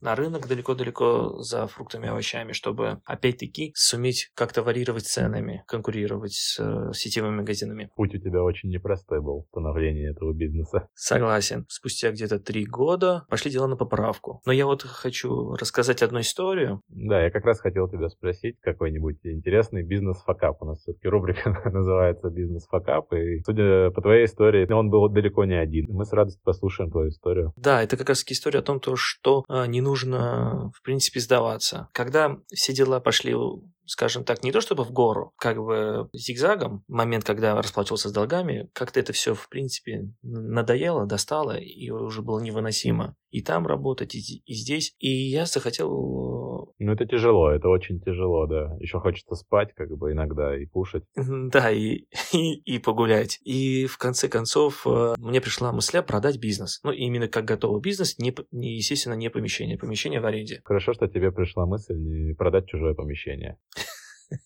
на 0.00 0.14
рынок 0.16 0.48
далеко-далеко 0.48 1.38
за 1.42 1.66
фруктами 1.68 2.06
и 2.06 2.08
овощами, 2.08 2.52
чтобы 2.52 3.00
опять-таки 3.04 3.72
суметь 3.74 4.30
как-то 4.34 4.62
варьировать 4.62 5.04
ценами, 5.04 5.62
конкурировать 5.66 6.32
с 6.32 6.58
э, 6.58 6.92
сетевыми 6.92 7.36
магазинами. 7.36 7.90
Путь 7.94 8.14
у 8.14 8.18
тебя 8.18 8.42
очень 8.42 8.70
непростой 8.70 9.20
был, 9.20 9.46
становление 9.50 10.10
этого 10.10 10.32
бизнеса. 10.32 10.88
Согласен. 10.94 11.66
Спустя 11.68 12.10
где-то 12.10 12.40
три 12.40 12.64
года 12.64 13.24
пошли 13.28 13.50
дела 13.50 13.68
на 13.68 13.76
поправку. 13.76 14.40
Но 14.44 14.52
я 14.52 14.66
вот 14.66 14.82
хочу 14.82 15.54
рассказать 15.54 16.02
одну 16.02 16.20
историю. 16.20 16.82
Да, 16.88 17.22
я 17.22 17.30
как 17.30 17.44
раз 17.44 17.60
хотел 17.60 17.88
тебя 17.88 18.08
спросить 18.08 18.56
какой-нибудь 18.60 19.18
интересный 19.22 19.84
бизнес-факап. 19.84 20.62
У 20.62 20.66
нас 20.66 20.80
все-таки 20.80 21.06
рубрика 21.08 21.50
называется 21.72 22.28
«Бизнес-факап», 22.28 23.12
и 23.12 23.40
судя 23.44 23.90
по 23.90 24.02
твоей 24.02 24.24
истории, 24.24 24.70
он 24.72 24.90
был 24.90 25.08
далеко 25.08 25.44
не 25.44 25.54
один. 25.54 25.86
Мы 25.92 26.04
с 26.04 26.12
радостью 26.12 26.42
послушаем 26.44 26.90
твою 26.90 27.10
историю. 27.10 27.52
Да, 27.56 27.82
это 27.82 27.96
как 27.96 28.08
раз 28.08 28.24
история 28.26 28.60
о 28.60 28.62
том, 28.62 28.80
то, 28.80 28.96
что 28.96 29.44
а, 29.48 29.66
не 29.66 29.80
нужно, 29.80 30.72
в 30.74 30.82
принципе, 30.82 31.20
сдаваться. 31.20 31.88
Когда 31.92 32.38
все 32.52 32.72
дела 32.72 33.00
пошли 33.00 33.34
скажем 33.84 34.24
так, 34.24 34.42
не 34.42 34.52
то 34.52 34.60
чтобы 34.60 34.84
в 34.84 34.92
гору, 34.92 35.32
как 35.36 35.58
бы 35.58 36.08
зигзагом, 36.12 36.84
момент, 36.88 37.24
когда 37.24 37.60
расплачивался 37.60 38.08
с 38.08 38.12
долгами, 38.12 38.70
как-то 38.72 39.00
это 39.00 39.12
все, 39.12 39.34
в 39.34 39.48
принципе, 39.48 40.08
надоело, 40.22 41.06
достало, 41.06 41.56
и 41.58 41.90
уже 41.90 42.22
было 42.22 42.40
невыносимо. 42.40 43.16
И 43.32 43.40
там 43.40 43.66
работать, 43.66 44.14
и, 44.14 44.42
и 44.44 44.52
здесь. 44.52 44.94
И 44.98 45.08
я 45.08 45.46
захотел... 45.46 46.74
Ну, 46.78 46.92
это 46.92 47.06
тяжело, 47.06 47.50
это 47.50 47.68
очень 47.68 47.98
тяжело, 48.00 48.46
да. 48.46 48.76
Еще 48.78 49.00
хочется 49.00 49.34
спать, 49.34 49.72
как 49.74 49.90
бы, 49.96 50.12
иногда, 50.12 50.56
и 50.56 50.66
кушать. 50.66 51.04
Да, 51.16 51.70
и, 51.70 52.04
и, 52.32 52.54
и 52.56 52.78
погулять. 52.78 53.40
И, 53.42 53.86
в 53.86 53.96
конце 53.96 54.28
концов, 54.28 54.86
э, 54.86 55.14
мне 55.16 55.40
пришла 55.40 55.72
мысля 55.72 56.02
продать 56.02 56.38
бизнес. 56.38 56.80
Ну, 56.84 56.92
именно 56.92 57.26
как 57.26 57.46
готовый 57.46 57.80
бизнес, 57.80 58.18
не, 58.18 58.34
не, 58.50 58.76
естественно, 58.76 59.14
не 59.14 59.30
помещение. 59.30 59.78
Помещение 59.78 60.20
в 60.20 60.26
аренде. 60.26 60.60
Хорошо, 60.64 60.92
что 60.92 61.08
тебе 61.08 61.32
пришла 61.32 61.64
мысль 61.64 62.34
продать 62.34 62.66
чужое 62.66 62.94
помещение. 62.94 63.56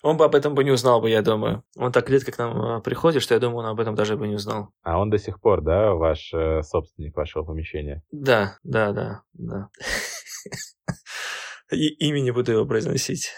Он 0.02 0.16
бы 0.16 0.25
об 0.25 0.35
этом 0.35 0.55
бы 0.55 0.64
не 0.64 0.71
узнал 0.71 1.00
бы, 1.00 1.11
я 1.11 1.23
думаю. 1.23 1.62
Он 1.76 1.93
так 1.93 2.09
редко 2.11 2.33
к 2.33 2.38
нам 2.38 2.78
э, 2.78 2.81
приходит, 2.83 3.23
что 3.23 3.35
я 3.35 3.40
думаю, 3.40 3.59
он 3.59 3.66
об 3.66 3.81
этом 3.81 3.95
даже 3.95 4.16
бы 4.16 4.26
не 4.28 4.35
узнал. 4.35 4.71
А 4.83 4.99
он 4.99 5.11
до 5.11 5.19
сих 5.19 5.40
пор, 5.40 5.62
да, 5.62 5.93
ваш 5.95 6.33
э, 6.33 6.62
собственник 6.62 7.16
вашего 7.16 7.45
помещения? 7.45 8.02
Да, 8.11 8.59
да, 8.62 8.93
да, 8.93 9.23
да. 9.33 9.69
И 11.71 11.88
имя 12.09 12.21
не 12.21 12.31
буду 12.31 12.52
его 12.52 12.64
произносить. 12.66 13.33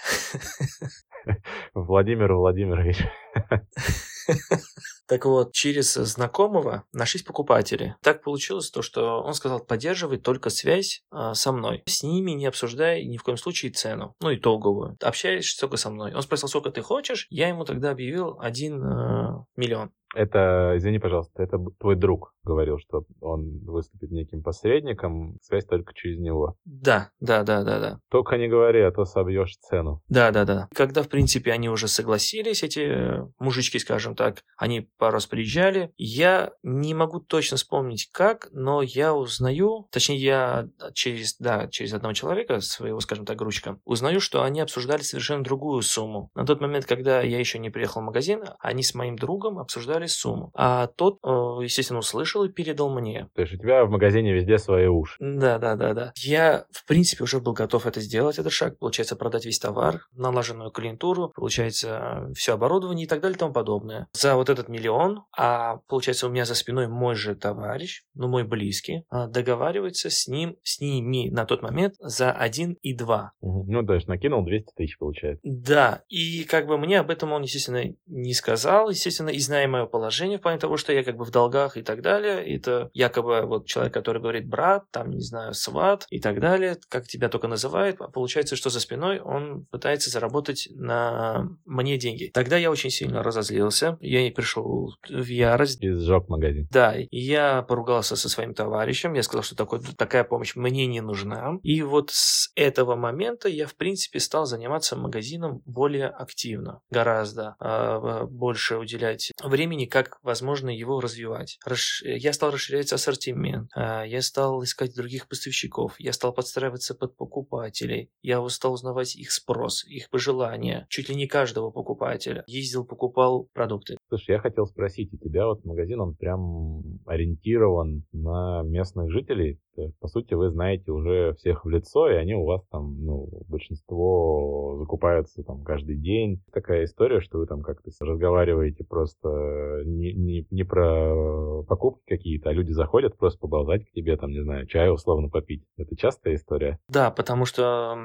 Владимир 1.75 2.35
Владимирович. 2.35 3.03
Так 5.09 5.25
вот, 5.25 5.53
через 5.53 5.95
знакомого 5.95 6.85
нашлись 6.93 7.23
покупатели. 7.23 7.97
Так 8.03 8.23
получилось 8.23 8.71
то, 8.71 8.83
что 8.83 9.23
он 9.23 9.33
сказал 9.33 9.61
поддерживать 9.61 10.23
только 10.23 10.51
связь 10.51 11.03
а, 11.11 11.35
со 11.35 11.51
мной. 11.51 11.83
С 11.87 12.03
ними 12.03 12.33
не 12.33 12.47
обсуждая 12.47 13.03
ни 13.03 13.17
в 13.17 13.23
коем 13.23 13.39
случае 13.39 13.73
цену, 13.73 14.15
ну 14.21 14.35
итоговую. 14.35 14.99
Общаешься 15.03 15.59
только 15.59 15.79
со 15.79 15.91
мной. 15.91 16.13
Он 16.15 16.23
спросил, 16.23 16.49
сколько 16.49 16.71
ты 16.71 16.83
хочешь. 16.83 17.27
Я 17.31 17.49
ему 17.49 17.65
тогда 17.65 17.91
объявил 17.91 18.39
1 18.41 18.83
э, 18.83 19.45
миллион. 19.57 19.93
Это, 20.15 20.75
извини, 20.77 20.99
пожалуйста, 20.99 21.43
это 21.43 21.59
твой 21.79 21.97
друг 21.97 22.35
говорил, 22.49 22.79
что 22.79 23.05
он 23.21 23.59
выступит 23.65 24.11
неким 24.11 24.43
посредником, 24.43 25.37
связь 25.43 25.67
только 25.67 25.93
через 25.95 26.19
него. 26.19 26.57
Да, 26.65 27.11
да, 27.21 27.43
да, 27.43 27.63
да, 27.63 27.79
да. 27.79 28.01
Только 28.11 28.39
не 28.39 28.49
говори, 28.49 28.81
а 28.81 28.91
то 28.91 29.05
собьешь 29.05 29.57
цену. 29.59 30.03
Да, 30.09 30.31
да, 30.31 30.45
да. 30.45 30.69
Когда, 30.75 31.03
в 31.03 31.09
принципе, 31.09 31.53
они 31.53 31.69
уже 31.69 31.89
согласились, 31.89 32.63
эти 32.63 32.81
э, 32.81 33.27
мужички, 33.39 33.79
скажем 33.79 34.17
так, 34.17 34.43
они 34.57 34.89
пару 34.97 35.15
раз 35.15 35.27
приезжали, 35.27 35.93
я 35.99 36.53
не 36.63 36.95
могу 36.95 37.21
точно 37.21 37.59
вспомнить 37.59 38.09
как, 38.13 38.49
но 38.53 38.81
я 38.81 39.15
узнаю, 39.15 39.87
точнее, 39.93 40.17
я 40.17 40.69
через, 40.95 41.37
да, 41.39 41.69
через 41.69 41.93
одного 41.93 42.15
человека, 42.15 42.61
своего, 42.61 43.01
скажем 43.01 43.27
так, 43.27 43.37
грузчика, 43.37 43.79
узнаю, 43.85 44.21
что 44.21 44.43
они 44.43 44.61
обсуждали 44.61 45.03
совершенно 45.03 45.45
другую 45.45 45.83
сумму. 45.83 46.31
На 46.35 46.47
тот 46.47 46.63
момент, 46.63 46.87
когда 46.87 47.21
я 47.21 47.39
еще 47.39 47.59
не 47.59 47.69
приехал 47.69 48.01
в 48.01 48.05
магазин, 48.05 48.45
они 48.59 48.83
с 48.83 48.95
моим 48.95 49.17
другом 49.17 49.59
обсуждали 49.59 49.98
обсуждали 49.99 50.07
сумму. 50.07 50.51
А 50.55 50.87
тот, 50.87 51.19
э, 51.25 51.29
естественно, 51.63 52.01
услышал 52.01 52.45
и 52.45 52.49
передал 52.49 52.91
мне. 52.91 53.29
То 53.35 53.43
есть 53.43 53.55
у 53.55 53.59
тебя 53.59 53.85
в 53.85 53.91
магазине 53.91 54.33
везде 54.33 54.59
свои 54.59 54.87
уши. 54.87 55.17
Да, 55.21 55.59
да, 55.59 55.77
да, 55.77 55.95
да. 55.95 56.13
Я, 56.17 56.65
в 56.71 56.87
принципе, 56.87 57.25
уже 57.25 57.41
был 57.41 57.53
готов 57.53 57.87
это 57.87 58.01
сделать, 58.01 58.39
этот 58.39 58.53
шаг. 58.53 58.79
Получается, 58.79 59.17
продать 59.17 59.45
весь 59.45 59.59
товар, 59.59 60.07
налаженную 60.13 60.71
клиентуру, 60.71 61.33
получается, 61.35 62.31
все 62.35 62.55
оборудование 62.55 63.07
и 63.07 63.09
так 63.09 63.21
далее 63.21 63.37
и 63.37 63.39
тому 63.39 63.53
подобное. 63.53 64.09
За 64.13 64.37
вот 64.37 64.49
этот 64.49 64.69
миллион, 64.69 65.25
а 65.37 65.79
получается, 65.89 66.27
у 66.27 66.31
меня 66.31 66.45
за 66.45 66.55
спиной 66.55 66.89
мой 66.89 67.15
же 67.15 67.35
товарищ, 67.35 68.05
ну, 68.15 68.29
мой 68.29 68.45
близкий, 68.45 69.05
а, 69.11 69.27
договаривается 69.27 70.11
с 70.11 70.29
ним, 70.29 70.57
с 70.63 70.81
ними 70.81 71.31
на 71.31 71.45
тот 71.45 71.63
момент 71.63 71.95
за 72.01 72.33
1 72.33 72.77
и 72.83 72.95
2. 72.95 73.33
Угу. 73.41 73.73
Ну, 73.73 73.87
то 73.87 73.95
есть 73.95 74.09
накинул 74.09 74.45
200 74.45 74.73
тысяч, 74.77 74.99
получается. 74.99 75.41
Да, 75.45 76.03
и 76.09 76.45
как 76.45 76.67
бы 76.67 76.79
мне 76.79 77.01
об 77.01 77.11
этом 77.11 77.33
он, 77.33 77.43
естественно, 77.43 77.83
не 78.07 78.35
сказал, 78.35 78.91
естественно, 78.91 79.31
и 79.31 79.39
зная 79.39 79.67
мое 79.67 79.88
положение 79.89 80.39
в 80.39 80.43
плане 80.43 80.59
того, 80.59 80.77
что 80.77 80.93
я 80.93 81.03
как 81.03 81.17
бы 81.17 81.25
в 81.25 81.31
долгах 81.31 81.77
и 81.77 81.83
так 81.83 82.03
далее. 82.03 82.57
Это 82.57 82.91
якобы 82.93 83.43
вот 83.43 83.67
человек, 83.67 83.93
который 83.95 84.21
говорит 84.23 84.49
брат, 84.49 84.85
там, 84.91 85.11
не 85.11 85.21
знаю, 85.21 85.55
сват 85.55 86.07
и 86.11 86.21
так 86.21 86.41
далее, 86.41 86.77
как 86.89 87.07
тебя 87.07 87.29
только 87.29 87.49
называют, 87.49 88.01
а 88.01 88.09
получается, 88.09 88.57
что 88.57 88.71
за 88.71 88.81
спиной 88.81 89.21
он 89.21 89.67
пытается 89.67 90.11
заработать 90.11 90.69
на 90.75 91.49
мне 91.65 91.99
деньги. 91.99 92.31
Тогда 92.33 92.57
я 92.57 92.71
очень 92.71 92.91
сильно 92.91 93.23
разозлился, 93.23 93.99
я 94.01 94.27
и 94.27 94.31
пришел 94.31 94.95
в 95.09 95.27
ярость. 95.27 95.83
И 95.83 95.91
сжег 95.91 96.29
магазин. 96.29 96.69
Да, 96.71 96.95
я 97.11 97.63
поругался 97.63 98.17
со 98.17 98.29
своим 98.29 98.55
товарищем, 98.55 99.15
я 99.15 99.23
сказал, 99.23 99.43
что 99.43 99.57
такой, 99.57 99.81
такая 99.97 100.25
помощь 100.25 100.55
мне 100.57 100.87
не 100.87 101.01
нужна. 101.01 101.59
И 101.63 101.83
вот 101.83 102.11
с 102.11 102.51
этого 102.55 102.97
момента 102.97 103.49
я, 103.49 103.67
в 103.67 103.77
принципе, 103.77 104.21
стал 104.21 104.47
заниматься 104.47 104.97
магазином 104.97 105.63
более 105.65 106.09
активно, 106.09 106.81
гораздо 106.91 107.57
э, 107.61 108.25
больше 108.27 108.77
уделять 108.77 109.33
времени, 109.43 109.78
как 109.87 110.19
возможно 110.23 110.71
его 110.71 111.01
развивать. 111.01 111.59
Расш... 111.65 112.03
Я 112.05 112.33
стал 112.33 112.51
расширять 112.51 112.93
ассортимент, 112.93 113.71
э, 113.77 114.05
я 114.07 114.23
стал 114.23 114.63
искать 114.63 114.95
других 114.95 115.29
поставщиков, 115.29 115.95
я 115.99 116.13
стал 116.13 116.33
подстраиваться 116.33 116.95
под 116.95 117.17
покупателей, 117.17 118.11
я 118.23 118.47
стал 118.49 118.75
узнавать 118.75 119.17
их 119.17 119.31
спрос, 119.31 119.85
их 119.85 120.11
пожелания, 120.11 120.87
чуть 120.89 121.09
ли 121.09 121.15
не 121.15 121.27
каждого 121.27 121.71
покупателя. 121.71 122.45
Ездил, 122.47 122.85
покупал 122.85 123.49
продукты. 123.53 123.97
Слушай, 124.09 124.33
я 124.33 124.39
хотел 124.41 124.67
спросить, 124.67 125.13
у 125.13 125.19
тебя 125.19 125.47
вот 125.47 125.65
магазин, 125.65 126.01
он 126.01 126.15
прям 126.15 126.83
ориентирован 127.07 128.05
на 128.13 128.63
местных 128.63 129.11
жителей? 129.11 129.61
По 130.01 130.09
сути, 130.09 130.35
вы 130.35 130.51
знаете 130.51 130.91
уже 130.91 131.35
всех 131.35 131.65
в 131.65 131.69
лицо, 131.69 132.11
и 132.11 132.15
они 132.15 132.35
у 132.35 132.45
вас 132.45 132.63
там, 132.71 133.05
ну, 133.05 133.29
большинство 133.49 134.77
закупаются 134.79 135.43
там 135.43 135.63
каждый 135.63 135.97
день. 135.97 136.43
Такая 136.53 136.85
история, 136.85 137.21
что 137.21 137.39
вы 137.39 137.47
там 137.47 137.63
как-то 137.63 137.91
разговариваете 138.01 138.85
просто 138.85 139.83
не, 139.85 140.13
не, 140.13 140.47
не 140.51 140.65
про 140.65 141.63
покупки 141.65 142.03
какие-то, 142.07 142.51
а 142.51 142.53
люди 142.53 142.73
заходят 142.73 143.17
просто 143.17 143.39
поболтать 143.41 143.85
к 143.85 143.93
тебе, 143.93 144.17
там, 144.17 144.31
не 144.31 144.43
знаю, 144.43 144.67
чай 144.67 144.91
условно 144.91 145.29
попить. 145.29 145.65
Это 145.77 145.97
частая 145.97 146.35
история? 146.35 146.79
Да, 146.89 147.11
потому 147.11 147.45
что, 147.45 147.97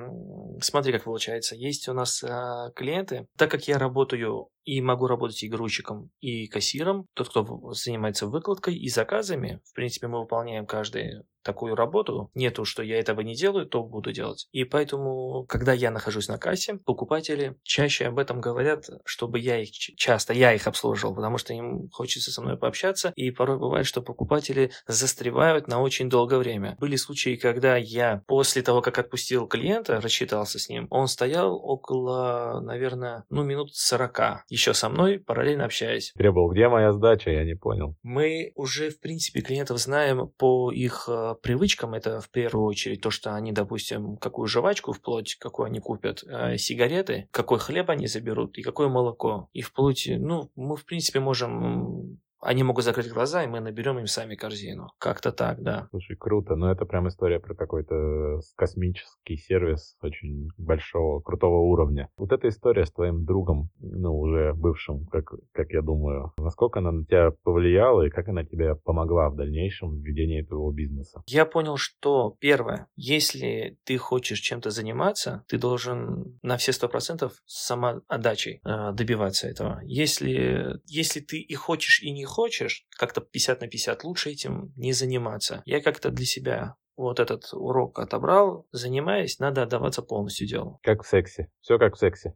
смотри, 0.62 0.92
как 0.94 1.04
получается, 1.04 1.56
есть 1.56 1.88
у 1.90 1.94
нас 1.94 2.24
э, 2.24 2.72
клиенты, 2.76 3.28
так 3.38 3.52
как 3.52 3.68
я 3.68 3.78
работаю 3.78 4.50
и 4.66 4.82
могу 4.82 5.08
работать 5.08 5.44
и 5.44 5.50
грузчиком, 5.50 6.10
и 6.20 6.48
кассиром. 6.48 7.08
Тот, 7.14 7.30
кто 7.30 7.74
занимается 7.74 8.28
выкладкой 8.28 8.76
и 8.76 8.90
заказами, 8.90 9.62
в 9.66 9.74
принципе, 9.74 10.08
мы 10.08 10.22
выполняем 10.22 10.66
каждый 10.66 11.24
такую 11.44 11.76
работу. 11.76 12.32
Нету, 12.34 12.66
что 12.66 12.82
я 12.82 13.00
этого 13.00 13.22
не 13.22 13.36
делаю, 13.36 13.66
то 13.66 13.84
буду 13.84 14.12
делать. 14.12 14.48
И 14.52 14.64
поэтому, 14.64 15.46
когда 15.48 15.74
я 15.74 15.92
нахожусь 15.92 16.28
на 16.28 16.38
кассе, 16.38 16.76
покупатели 16.76 17.58
чаще 17.64 18.06
об 18.06 18.18
этом 18.18 18.42
говорят, 18.42 18.86
чтобы 19.06 19.40
я 19.40 19.62
их 19.62 19.72
часто 19.72 20.34
я 20.34 20.54
их 20.54 20.68
обслуживал, 20.68 21.14
потому 21.14 21.38
что 21.38 21.54
им 21.54 21.90
хочется 21.92 22.32
со 22.32 22.42
мной 22.42 22.58
пообщаться. 22.58 23.12
И 23.16 23.30
порой 23.32 23.60
бывает, 23.60 23.86
что 23.86 24.02
покупатели 24.02 24.72
застревают 24.88 25.68
на 25.68 25.82
очень 25.82 26.10
долгое 26.10 26.38
время. 26.38 26.78
Были 26.80 26.96
случаи, 26.96 27.36
когда 27.36 27.78
я 27.78 28.24
после 28.28 28.62
того, 28.62 28.82
как 28.82 28.98
отпустил 28.98 29.48
клиента, 29.48 30.00
рассчитался 30.00 30.60
с 30.60 30.70
ним, 30.70 30.88
он 30.90 31.08
стоял 31.08 31.56
около, 31.56 32.62
наверное, 32.62 33.26
ну, 33.30 33.44
минут 33.44 33.76
40 33.76 34.46
еще 34.54 34.76
со 34.76 34.88
мной, 34.88 35.20
параллельно 35.20 35.66
общаясь. 35.66 36.14
Требовал, 36.16 36.52
где 36.52 36.70
моя 36.70 36.94
сдача, 36.94 37.32
я 37.32 37.44
не 37.44 37.56
понял. 37.56 37.96
Мы 38.04 38.52
уже, 38.56 38.92
в 38.92 39.00
принципе, 39.00 39.42
клиентов 39.42 39.80
знаем 39.80 40.30
по 40.38 40.72
их 40.72 41.06
э, 41.08 41.34
привычкам. 41.42 41.96
Это 41.96 42.22
в 42.22 42.30
первую 42.30 42.68
очередь 42.68 43.02
то, 43.02 43.10
что 43.10 43.34
они, 43.34 43.52
допустим, 43.52 44.16
какую 44.18 44.48
жвачку 44.48 44.94
вплоть, 44.94 45.38
какую 45.40 45.66
они 45.66 45.80
купят, 45.80 46.24
э, 46.24 46.58
сигареты, 46.58 47.28
какой 47.32 47.58
хлеб 47.58 47.90
они 47.90 48.06
заберут 48.06 48.60
и 48.60 48.62
какое 48.62 48.90
молоко. 48.90 49.50
И 49.54 49.62
вплоть, 49.64 50.08
ну, 50.08 50.52
мы, 50.56 50.78
в 50.78 50.86
принципе, 50.86 51.20
можем 51.20 52.20
они 52.44 52.64
могут 52.64 52.84
закрыть 52.84 53.10
глаза, 53.10 53.44
и 53.44 53.48
мы 53.48 53.60
наберем 53.60 54.00
им 54.00 54.08
сами 54.08 54.36
корзину. 54.36 54.90
Как-то 55.00 55.32
так, 55.32 55.62
да. 55.62 55.88
Слушай, 55.90 56.16
круто. 56.18 56.56
Но 56.56 56.72
это 56.72 56.86
прям 56.86 57.08
история 57.08 57.40
про 57.40 57.56
какой-то 57.56 58.40
космический 58.56 59.38
сервис 59.38 59.96
очень 60.02 60.50
большого, 60.58 61.22
крутого 61.22 61.60
уровня. 61.60 62.10
Вот 62.18 62.32
эта 62.32 62.50
история 62.50 62.86
с 62.86 62.92
твоим 62.92 63.26
другом, 63.26 63.70
ну, 63.80 64.18
уже 64.18 64.54
бывшим, 64.54 65.06
как, 65.08 65.34
как 65.52 65.72
я 65.72 65.82
думаю, 65.82 66.34
насколько 66.38 66.80
она 66.80 66.92
на 66.92 67.06
тебя 67.06 67.32
повлияла 67.44 68.04
и 68.04 68.10
как 68.10 68.28
она 68.28 68.44
тебе 68.44 68.76
помогла 68.76 69.30
в 69.30 69.36
дальнейшем 69.36 70.00
в 70.00 70.04
ведении 70.04 70.42
твоего 70.42 70.72
бизнеса? 70.72 71.22
Я 71.28 71.46
понял, 71.46 71.78
что 71.78 72.36
первое, 72.40 72.88
если 72.96 73.78
ты 73.86 73.98
хочешь 73.98 74.40
чем-то 74.40 74.70
заниматься, 74.70 75.44
ты 75.48 75.58
должен 75.58 76.40
на 76.42 76.58
все 76.58 76.74
сто 76.74 76.88
процентов 76.88 77.34
самоотдачей 77.46 78.62
э, 78.64 78.92
добиваться 78.94 79.48
этого. 79.48 79.82
Если, 79.84 80.80
если 80.86 81.20
ты 81.20 81.40
и 81.40 81.56
хочешь, 81.56 82.02
и 82.02 82.12
не 82.12 82.26
хочешь, 82.34 82.86
как-то 82.98 83.22
50 83.22 83.62
на 83.62 83.68
50, 83.68 84.04
лучше 84.04 84.32
этим 84.32 84.74
не 84.76 84.94
заниматься. 84.94 85.62
Я 85.66 85.82
как-то 85.82 86.10
для 86.10 86.26
себя 86.26 86.76
вот 86.96 87.20
этот 87.20 87.50
урок 87.54 88.00
отобрал, 88.00 88.68
занимаясь, 88.72 89.40
надо 89.40 89.64
отдаваться 89.64 90.02
полностью 90.02 90.48
делу. 90.48 90.80
Как 90.84 91.04
в 91.04 91.08
сексе. 91.08 91.50
Все 91.62 91.78
как 91.78 91.96
в 91.96 92.00
сексе. 92.00 92.36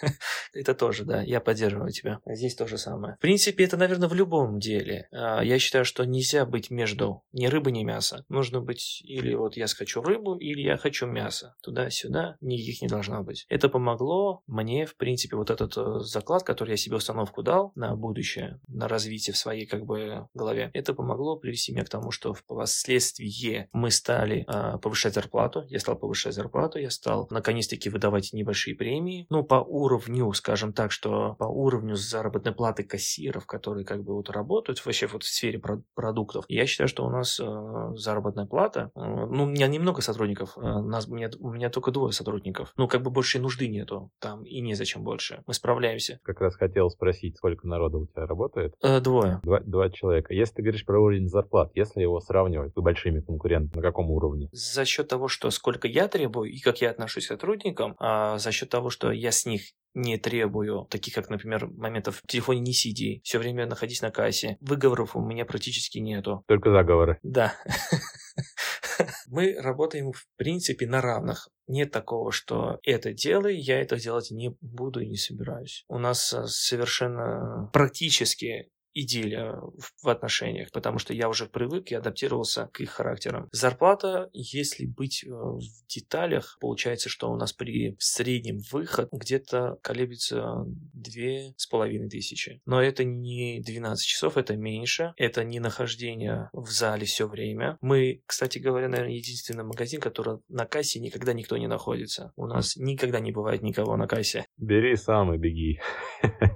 Это 0.54 0.74
тоже, 0.74 1.04
да, 1.04 1.22
я 1.22 1.40
поддерживаю 1.40 1.90
тебя. 1.90 2.20
Здесь 2.26 2.54
то 2.54 2.66
же 2.66 2.78
самое. 2.78 3.16
В 3.16 3.20
принципе, 3.20 3.64
это, 3.64 3.76
наверное, 3.76 4.08
в 4.08 4.14
любом 4.14 4.58
деле. 4.58 5.08
А, 5.10 5.42
я 5.42 5.58
считаю, 5.58 5.84
что 5.84 6.04
нельзя 6.04 6.44
быть 6.44 6.70
между 6.70 7.22
ни 7.32 7.46
рыба, 7.46 7.70
ни 7.70 7.84
мясо. 7.84 8.24
Нужно 8.28 8.60
быть 8.60 9.02
или 9.04 9.34
вот 9.34 9.56
я 9.56 9.66
хочу 9.66 10.02
рыбу, 10.02 10.36
или 10.36 10.60
я 10.60 10.76
хочу 10.76 11.06
мясо. 11.06 11.54
Туда-сюда 11.62 12.36
никаких 12.40 12.82
не 12.82 12.88
должно 12.88 13.22
быть. 13.22 13.46
Это 13.48 13.68
помогло 13.68 14.42
мне, 14.46 14.84
в 14.84 14.96
принципе, 14.96 15.36
вот 15.36 15.50
этот 15.50 15.76
э, 15.76 16.00
заклад, 16.00 16.42
который 16.42 16.70
я 16.70 16.76
себе 16.76 16.96
установку 16.96 17.42
дал 17.42 17.72
на 17.74 17.96
будущее, 17.96 18.60
на 18.68 18.88
развитие 18.88 19.32
в 19.32 19.38
своей 19.38 19.66
как 19.66 19.84
бы 19.84 20.28
голове, 20.34 20.70
это 20.74 20.94
помогло 20.94 21.36
привести 21.36 21.72
меня 21.72 21.84
к 21.84 21.88
тому, 21.88 22.10
что 22.10 22.34
впоследствии 22.34 23.68
мы 23.82 23.90
стали 23.90 24.46
э, 24.46 24.78
повышать 24.78 25.14
зарплату, 25.14 25.64
я 25.68 25.80
стал 25.80 25.96
повышать 25.96 26.34
зарплату, 26.34 26.78
я 26.78 26.90
стал 26.90 27.26
наконец-таки 27.30 27.90
выдавать 27.90 28.32
небольшие 28.32 28.76
премии, 28.76 29.26
ну, 29.28 29.42
по 29.42 29.56
уровню, 29.56 30.32
скажем 30.34 30.72
так, 30.72 30.92
что 30.92 31.34
по 31.40 31.44
уровню 31.44 31.96
заработной 31.96 32.52
платы 32.52 32.84
кассиров, 32.84 33.44
которые 33.46 33.84
как 33.84 34.04
бы 34.04 34.14
вот 34.14 34.30
работают 34.30 34.84
вообще 34.86 35.08
вот 35.08 35.24
в 35.24 35.26
сфере 35.26 35.58
про- 35.58 35.82
продуктов, 35.94 36.44
я 36.48 36.64
считаю, 36.66 36.86
что 36.86 37.04
у 37.04 37.10
нас 37.10 37.40
э, 37.40 37.92
заработная 37.96 38.46
плата, 38.46 38.92
э, 38.94 39.00
ну, 39.00 39.44
у 39.44 39.46
меня 39.46 39.66
немного 39.66 40.00
сотрудников, 40.00 40.56
э, 40.56 40.60
нас, 40.60 41.08
у, 41.08 41.14
меня, 41.16 41.28
у 41.40 41.50
меня 41.50 41.68
только 41.68 41.90
двое 41.90 42.12
сотрудников, 42.12 42.72
ну, 42.76 42.86
как 42.86 43.02
бы 43.02 43.10
больше 43.10 43.40
нужды 43.40 43.66
нету 43.66 44.10
там 44.20 44.44
и 44.44 44.60
незачем 44.60 45.02
больше, 45.02 45.42
мы 45.46 45.54
справляемся. 45.54 46.20
Как 46.22 46.40
раз 46.40 46.54
хотел 46.54 46.88
спросить, 46.88 47.36
сколько 47.36 47.66
народа 47.66 47.98
у 47.98 48.06
тебя 48.06 48.26
работает? 48.26 48.74
Э, 48.80 49.00
двое. 49.00 49.40
Два, 49.42 49.58
два 49.58 49.90
человека. 49.90 50.34
Если 50.34 50.54
ты 50.54 50.62
говоришь 50.62 50.86
про 50.86 51.00
уровень 51.00 51.28
зарплат, 51.28 51.72
если 51.74 52.00
его 52.02 52.20
сравнивать 52.20 52.72
с 52.76 52.80
большими 52.80 53.20
конкурентами, 53.20 53.71
на 53.74 53.82
каком 53.82 54.10
уровне? 54.10 54.48
За 54.52 54.84
счет 54.84 55.08
того, 55.08 55.28
что 55.28 55.50
сколько 55.50 55.88
я 55.88 56.08
требую 56.08 56.50
и 56.50 56.58
как 56.58 56.80
я 56.80 56.90
отношусь 56.90 57.26
к 57.26 57.28
сотрудникам, 57.28 57.96
а 57.98 58.38
за 58.38 58.52
счет 58.52 58.68
того, 58.68 58.90
что 58.90 59.10
я 59.12 59.32
с 59.32 59.46
них 59.46 59.62
не 59.94 60.16
требую, 60.16 60.86
таких 60.90 61.14
как, 61.14 61.28
например, 61.28 61.66
моментов 61.66 62.20
в 62.22 62.26
телефоне 62.26 62.60
не 62.60 62.72
сиди, 62.72 63.20
все 63.24 63.38
время 63.38 63.66
находись 63.66 64.02
на 64.02 64.10
кассе. 64.10 64.56
Выговоров 64.60 65.16
у 65.16 65.20
меня 65.20 65.44
практически 65.44 65.98
нету. 65.98 66.44
Только 66.48 66.70
заговоры. 66.70 67.18
Да. 67.22 67.54
Мы 69.26 69.56
работаем, 69.58 70.12
в 70.12 70.26
принципе, 70.36 70.86
на 70.86 71.00
равных. 71.00 71.48
Нет 71.66 71.90
такого, 71.90 72.32
что 72.32 72.78
это 72.82 73.12
делай, 73.12 73.56
я 73.56 73.80
это 73.80 73.96
делать 73.96 74.30
не 74.30 74.56
буду 74.60 75.00
и 75.00 75.08
не 75.08 75.16
собираюсь. 75.16 75.84
У 75.88 75.98
нас 75.98 76.32
э, 76.32 76.44
совершенно 76.46 77.70
практически 77.72 78.70
идиллия 78.94 79.60
в 80.02 80.08
отношениях, 80.08 80.70
потому 80.72 80.98
что 80.98 81.14
я 81.14 81.28
уже 81.28 81.46
привык 81.46 81.90
и 81.90 81.94
адаптировался 81.94 82.68
к 82.72 82.80
их 82.80 82.90
характерам. 82.90 83.48
Зарплата, 83.52 84.30
если 84.32 84.86
быть 84.86 85.24
э, 85.24 85.30
в 85.30 85.62
деталях, 85.88 86.56
получается, 86.60 87.08
что 87.08 87.30
у 87.30 87.36
нас 87.36 87.52
при 87.52 87.96
среднем 87.98 88.60
выход 88.70 89.08
где-то 89.12 89.78
колеблется 89.82 90.64
две 90.92 91.54
с 91.56 91.66
половиной 91.66 92.08
тысячи. 92.08 92.60
Но 92.66 92.82
это 92.82 93.04
не 93.04 93.60
12 93.60 94.04
часов, 94.06 94.36
это 94.36 94.56
меньше. 94.56 95.14
Это 95.16 95.44
не 95.44 95.60
нахождение 95.60 96.50
в 96.52 96.70
зале 96.70 97.06
все 97.06 97.26
время. 97.26 97.78
Мы, 97.80 98.22
кстати 98.26 98.58
говоря, 98.58 98.88
наверное, 98.88 99.14
единственный 99.14 99.64
магазин, 99.64 100.00
который 100.00 100.38
на 100.48 100.66
кассе 100.66 101.00
никогда 101.00 101.32
никто 101.32 101.56
не 101.56 101.66
находится. 101.66 102.32
У 102.36 102.46
нас 102.46 102.76
никогда 102.76 103.20
не 103.20 103.32
бывает 103.32 103.62
никого 103.62 103.96
на 103.96 104.06
кассе. 104.06 104.46
Бери 104.58 104.96
сам 104.96 105.34
и 105.34 105.38
беги. 105.38 105.80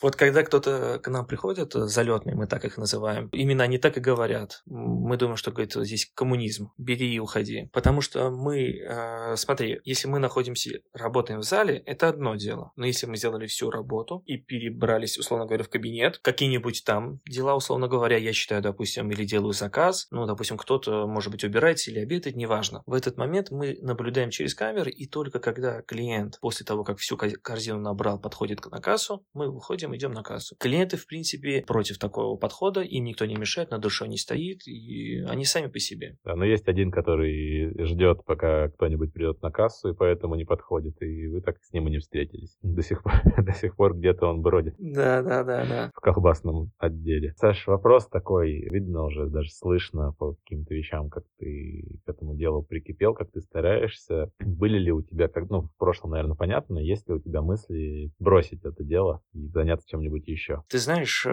Вот 0.00 0.16
когда 0.16 0.42
кто-то 0.42 1.00
к 1.02 1.08
нам 1.08 1.26
приходит, 1.26 1.72
залетные, 1.72 2.36
мы 2.36 2.46
так 2.46 2.64
их 2.64 2.78
называем, 2.78 3.28
именно 3.32 3.64
они 3.64 3.78
так 3.78 3.96
и 3.96 4.00
говорят. 4.00 4.62
Мы 4.66 5.16
думаем, 5.16 5.36
что 5.36 5.50
говорит, 5.50 5.72
здесь 5.74 6.10
коммунизм, 6.14 6.72
бери 6.78 7.12
и 7.12 7.18
уходи. 7.18 7.68
Потому 7.72 8.00
что 8.00 8.30
мы, 8.30 8.70
э, 8.70 9.36
смотри, 9.36 9.80
если 9.84 10.08
мы 10.08 10.18
находимся, 10.18 10.80
работаем 10.92 11.40
в 11.40 11.44
зале, 11.44 11.78
это 11.86 12.08
одно 12.08 12.36
дело. 12.36 12.72
Но 12.76 12.86
если 12.86 13.06
мы 13.06 13.16
сделали 13.16 13.46
всю 13.46 13.70
работу 13.70 14.22
и 14.26 14.36
перебрались, 14.36 15.18
условно 15.18 15.46
говоря, 15.46 15.64
в 15.64 15.68
кабинет, 15.68 16.18
какие-нибудь 16.18 16.84
там 16.84 17.20
дела, 17.26 17.56
условно 17.56 17.88
говоря, 17.88 18.16
я 18.16 18.32
считаю, 18.32 18.62
допустим, 18.62 19.10
или 19.10 19.24
делаю 19.24 19.52
заказ, 19.52 20.06
ну, 20.10 20.26
допустим, 20.26 20.56
кто-то, 20.56 21.06
может 21.06 21.32
быть, 21.32 21.44
убирается 21.44 21.90
или 21.90 22.00
обедает, 22.00 22.36
неважно. 22.36 22.82
В 22.86 22.94
этот 22.94 23.16
момент 23.16 23.50
мы 23.50 23.76
наблюдаем 23.80 24.30
через 24.30 24.54
камеры, 24.54 24.90
и 24.90 25.06
только 25.06 25.40
когда 25.40 25.82
клиент, 25.82 26.38
после 26.40 26.64
того, 26.64 26.84
как 26.84 26.98
всю 27.06 27.16
корзину 27.16 27.78
набрал, 27.78 28.18
подходит 28.18 28.66
на 28.70 28.80
кассу, 28.80 29.24
мы 29.32 29.50
выходим, 29.50 29.94
идем 29.94 30.12
на 30.12 30.22
кассу. 30.22 30.56
Клиенты, 30.58 30.96
в 30.96 31.06
принципе, 31.06 31.62
против 31.66 31.98
такого 31.98 32.36
подхода, 32.36 32.80
им 32.80 33.04
никто 33.04 33.26
не 33.26 33.36
мешает, 33.36 33.70
на 33.70 33.78
душе 33.78 34.08
не 34.08 34.18
стоит, 34.18 34.66
и 34.66 35.24
они 35.28 35.44
сами 35.44 35.68
по 35.68 35.78
себе. 35.78 36.16
Да, 36.24 36.34
но 36.34 36.44
есть 36.44 36.66
один, 36.66 36.90
который 36.90 37.72
ждет, 37.84 38.24
пока 38.24 38.68
кто-нибудь 38.70 39.12
придет 39.12 39.40
на 39.42 39.52
кассу, 39.52 39.90
и 39.90 39.94
поэтому 39.94 40.34
не 40.34 40.44
подходит, 40.44 41.00
и 41.00 41.28
вы 41.28 41.40
так 41.42 41.58
с 41.62 41.72
ним 41.72 41.86
и 41.86 41.90
не 41.92 41.98
встретились. 41.98 42.56
До 42.62 42.82
сих 42.82 43.04
пор, 43.04 43.12
до 43.44 43.52
сих 43.52 43.76
пор 43.76 43.96
где-то 43.96 44.26
он 44.26 44.42
бродит. 44.42 44.74
Да, 44.78 45.22
да, 45.22 45.44
да, 45.44 45.64
да. 45.64 45.90
В 45.94 46.00
колбасном 46.00 46.72
отделе. 46.78 47.34
Саш, 47.36 47.68
вопрос 47.68 48.08
такой, 48.08 48.68
видно 48.68 49.04
уже, 49.04 49.26
даже 49.26 49.50
слышно 49.52 50.12
по 50.18 50.34
каким-то 50.34 50.74
вещам, 50.74 51.08
как 51.08 51.22
ты 51.38 52.00
к 52.04 52.08
этому 52.08 52.34
делу 52.34 52.62
прикипел, 52.62 53.14
как 53.14 53.30
ты 53.30 53.40
стараешься. 53.40 54.32
Были 54.40 54.78
ли 54.78 54.90
у 54.90 55.02
тебя, 55.02 55.28
как, 55.28 55.48
ну, 55.50 55.62
в 55.62 55.76
прошлом, 55.78 56.10
наверное, 56.10 56.36
понятно, 56.36 56.78
есть 56.78 56.95
ли 57.06 57.14
у 57.14 57.20
тебя 57.20 57.42
мысли 57.42 58.12
бросить 58.18 58.64
это 58.64 58.84
дело 58.84 59.22
и 59.32 59.48
заняться 59.48 59.88
чем-нибудь 59.88 60.26
еще? 60.26 60.62
Ты 60.68 60.78
знаешь, 60.78 61.26
э, 61.26 61.30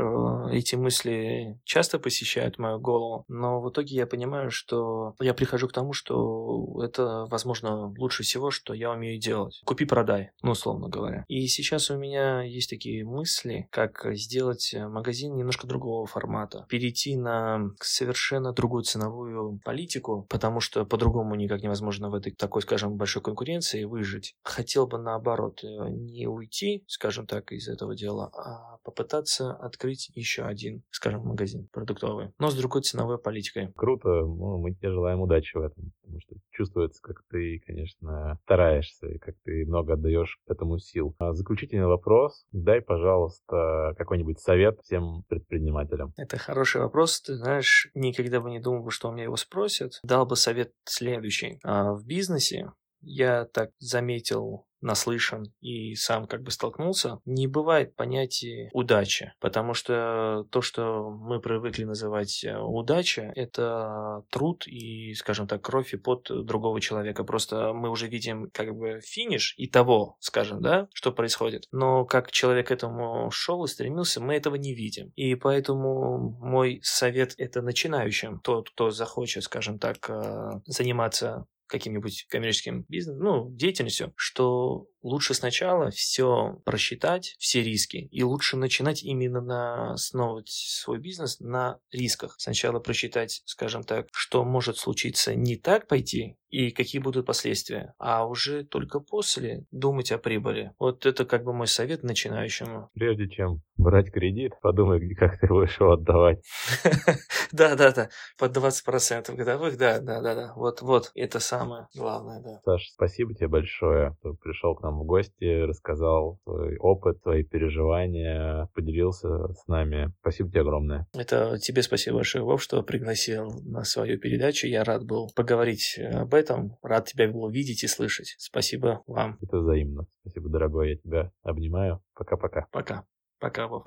эти 0.51 0.75
мысли 0.75 1.59
часто 1.63 1.99
посещают 1.99 2.57
мою 2.57 2.79
голову, 2.79 3.25
но 3.27 3.61
в 3.61 3.69
итоге 3.69 3.95
я 3.95 4.07
понимаю, 4.07 4.49
что 4.51 5.15
я 5.19 5.33
прихожу 5.33 5.67
к 5.67 5.73
тому, 5.73 5.93
что 5.93 6.81
это, 6.83 7.25
возможно, 7.29 7.93
лучше 7.97 8.23
всего, 8.23 8.51
что 8.51 8.73
я 8.73 8.91
умею 8.91 9.19
делать. 9.19 9.61
Купи-продай, 9.65 10.31
ну, 10.41 10.51
условно 10.51 10.89
говоря. 10.89 11.25
И 11.27 11.47
сейчас 11.47 11.89
у 11.89 11.97
меня 11.97 12.41
есть 12.41 12.69
такие 12.69 13.05
мысли, 13.05 13.67
как 13.71 14.05
сделать 14.13 14.73
магазин 14.75 15.35
немножко 15.35 15.67
другого 15.67 16.05
формата, 16.05 16.65
перейти 16.69 17.15
на 17.15 17.69
совершенно 17.81 18.53
другую 18.53 18.83
ценовую 18.83 19.59
политику, 19.63 20.25
потому 20.29 20.59
что 20.59 20.85
по-другому 20.85 21.35
никак 21.35 21.61
невозможно 21.61 22.09
в 22.09 22.15
этой 22.15 22.31
такой, 22.31 22.61
скажем, 22.61 22.97
большой 22.97 23.21
конкуренции 23.21 23.83
выжить. 23.83 24.35
Хотел 24.43 24.87
бы 24.87 24.97
наоборот 24.97 25.52
э, 25.63 25.89
не 25.89 26.27
уйти, 26.27 26.85
скажем 26.87 27.27
так, 27.27 27.51
из 27.51 27.67
этого 27.67 27.95
дела, 27.95 28.31
а 28.33 28.77
попытаться 28.83 29.53
открыть 29.53 30.09
еще 30.15 30.43
один, 30.43 30.83
скажем, 30.91 31.25
магазин 31.25 31.67
продуктовый, 31.71 32.31
но 32.39 32.49
с 32.49 32.55
другой 32.55 32.81
ценовой 32.81 33.17
политикой. 33.17 33.73
Круто, 33.75 34.07
ну, 34.07 34.59
мы 34.59 34.73
тебе 34.73 34.91
желаем 34.91 35.21
удачи 35.21 35.57
в 35.57 35.61
этом, 35.61 35.91
потому 36.01 36.19
что 36.21 36.35
чувствуется, 36.51 37.01
как 37.01 37.23
ты, 37.29 37.61
конечно, 37.65 38.39
стараешься 38.43 39.07
и 39.07 39.17
как 39.17 39.35
ты 39.43 39.65
много 39.65 39.93
отдаешь 39.93 40.39
этому 40.47 40.79
сил. 40.79 41.15
А 41.19 41.33
заключительный 41.33 41.87
вопрос. 41.87 42.45
Дай, 42.51 42.81
пожалуйста, 42.81 43.93
какой-нибудь 43.97 44.39
совет 44.39 44.79
всем 44.83 45.23
предпринимателям. 45.27 46.13
Это 46.17 46.37
хороший 46.37 46.81
вопрос. 46.81 47.21
Ты 47.21 47.35
знаешь, 47.35 47.89
никогда 47.93 48.39
бы 48.39 48.49
не 48.49 48.59
думал, 48.59 48.89
что 48.89 49.09
у 49.09 49.11
меня 49.11 49.23
его 49.23 49.35
спросят. 49.35 49.99
Дал 50.03 50.25
бы 50.25 50.35
совет 50.35 50.73
следующий. 50.85 51.59
А 51.63 51.93
в 51.93 52.05
бизнесе 52.05 52.71
я 53.01 53.45
так 53.45 53.71
заметил 53.79 54.65
наслышан 54.83 55.53
и 55.61 55.95
сам 55.95 56.27
как 56.27 56.43
бы 56.43 56.51
столкнулся, 56.51 57.19
не 57.25 57.47
бывает 57.47 57.95
понятия 57.95 58.69
удачи, 58.73 59.33
потому 59.39 59.73
что 59.73 60.45
то, 60.51 60.61
что 60.61 61.09
мы 61.09 61.39
привыкли 61.39 61.83
называть 61.83 62.43
э, 62.43 62.57
удача, 62.57 63.31
это 63.35 64.23
труд 64.29 64.67
и, 64.67 65.13
скажем 65.13 65.47
так, 65.47 65.61
кровь 65.61 65.93
и 65.93 65.97
пот 65.97 66.29
другого 66.45 66.81
человека. 66.81 67.23
Просто 67.23 67.73
мы 67.73 67.89
уже 67.89 68.07
видим 68.07 68.49
как 68.51 68.75
бы 68.75 68.99
финиш 69.01 69.55
и 69.57 69.67
того, 69.67 70.17
скажем, 70.19 70.61
да, 70.61 70.87
что 70.93 71.11
происходит. 71.11 71.67
Но 71.71 72.05
как 72.05 72.31
человек 72.31 72.67
к 72.67 72.71
этому 72.71 73.29
шел 73.31 73.63
и 73.65 73.67
стремился, 73.67 74.21
мы 74.21 74.35
этого 74.35 74.55
не 74.55 74.73
видим. 74.73 75.11
И 75.15 75.35
поэтому 75.35 76.37
мой 76.39 76.79
совет 76.83 77.33
это 77.37 77.61
начинающим, 77.61 78.39
тот, 78.39 78.69
кто 78.69 78.89
захочет, 78.89 79.43
скажем 79.43 79.79
так, 79.79 80.09
э, 80.09 80.61
заниматься 80.65 81.45
каким-нибудь 81.73 82.27
коммерческим 82.29 82.85
бизнесом, 82.87 83.23
ну, 83.23 83.49
деятельностью, 83.49 84.13
что 84.15 84.85
лучше 85.03 85.33
сначала 85.33 85.91
все 85.91 86.61
просчитать, 86.65 87.35
все 87.37 87.61
риски, 87.61 88.07
и 88.11 88.23
лучше 88.23 88.57
начинать 88.57 89.03
именно 89.03 89.41
на 89.41 89.93
основывать 89.93 90.49
свой 90.49 90.99
бизнес 90.99 91.39
на 91.39 91.79
рисках. 91.91 92.35
Сначала 92.39 92.79
просчитать, 92.79 93.43
скажем 93.45 93.83
так, 93.83 94.07
что 94.11 94.43
может 94.43 94.77
случиться 94.77 95.35
не 95.35 95.57
так 95.57 95.87
пойти, 95.87 96.37
и 96.53 96.69
какие 96.69 97.01
будут 97.01 97.25
последствия, 97.25 97.95
а 97.97 98.27
уже 98.27 98.63
только 98.63 98.99
после 98.99 99.65
думать 99.71 100.11
о 100.11 100.19
прибыли. 100.19 100.71
Вот 100.77 101.05
это 101.07 101.25
как 101.25 101.43
бы 101.43 101.51
мой 101.51 101.65
совет 101.65 102.03
начинающему. 102.03 102.91
Прежде 102.93 103.27
чем 103.27 103.63
брать 103.75 104.11
кредит, 104.11 104.53
подумай, 104.61 105.15
как 105.15 105.39
ты 105.39 105.47
будешь 105.47 105.79
его 105.79 105.93
отдавать. 105.93 106.41
Да, 107.51 107.75
да, 107.75 107.91
да, 107.91 108.09
под 108.39 108.57
20% 108.57 109.35
годовых, 109.35 109.77
да, 109.77 109.99
да, 109.99 110.21
да, 110.21 110.33
да. 110.33 110.53
Вот, 110.55 110.81
вот, 110.81 111.11
это 111.13 111.39
самое 111.39 111.87
главное, 111.95 112.41
да. 112.41 112.59
Саш, 112.65 112.89
спасибо 112.93 113.35
тебе 113.35 113.47
большое, 113.47 114.15
что 114.19 114.33
пришел 114.33 114.73
к 114.73 114.81
нам 114.81 114.92
в 114.97 115.05
гости, 115.05 115.63
рассказал 115.63 116.39
свой 116.43 116.77
опыт, 116.77 117.21
свои 117.21 117.43
переживания, 117.43 118.69
поделился 118.73 119.53
с 119.53 119.67
нами. 119.67 120.13
Спасибо 120.21 120.49
тебе 120.49 120.61
огромное. 120.61 121.07
Это 121.13 121.57
тебе 121.59 121.81
спасибо 121.81 122.17
большое, 122.17 122.43
Вов, 122.43 122.61
что 122.61 122.81
пригласил 122.83 123.61
на 123.63 123.83
свою 123.83 124.19
передачу. 124.19 124.67
Я 124.67 124.83
рад 124.83 125.05
был 125.05 125.29
поговорить 125.35 125.99
об 126.13 126.33
этом. 126.33 126.77
Рад 126.81 127.05
тебя 127.05 127.29
был 127.29 127.49
видеть 127.49 127.83
и 127.83 127.87
слышать. 127.87 128.35
Спасибо 128.37 129.03
вам. 129.07 129.37
Это 129.41 129.57
взаимно. 129.57 130.07
Спасибо, 130.21 130.49
дорогой. 130.49 130.91
Я 130.91 130.97
тебя 130.97 131.31
обнимаю. 131.43 132.01
Пока-пока. 132.15 132.67
Пока. 132.71 133.05
Пока, 133.39 133.67
Вов. 133.67 133.85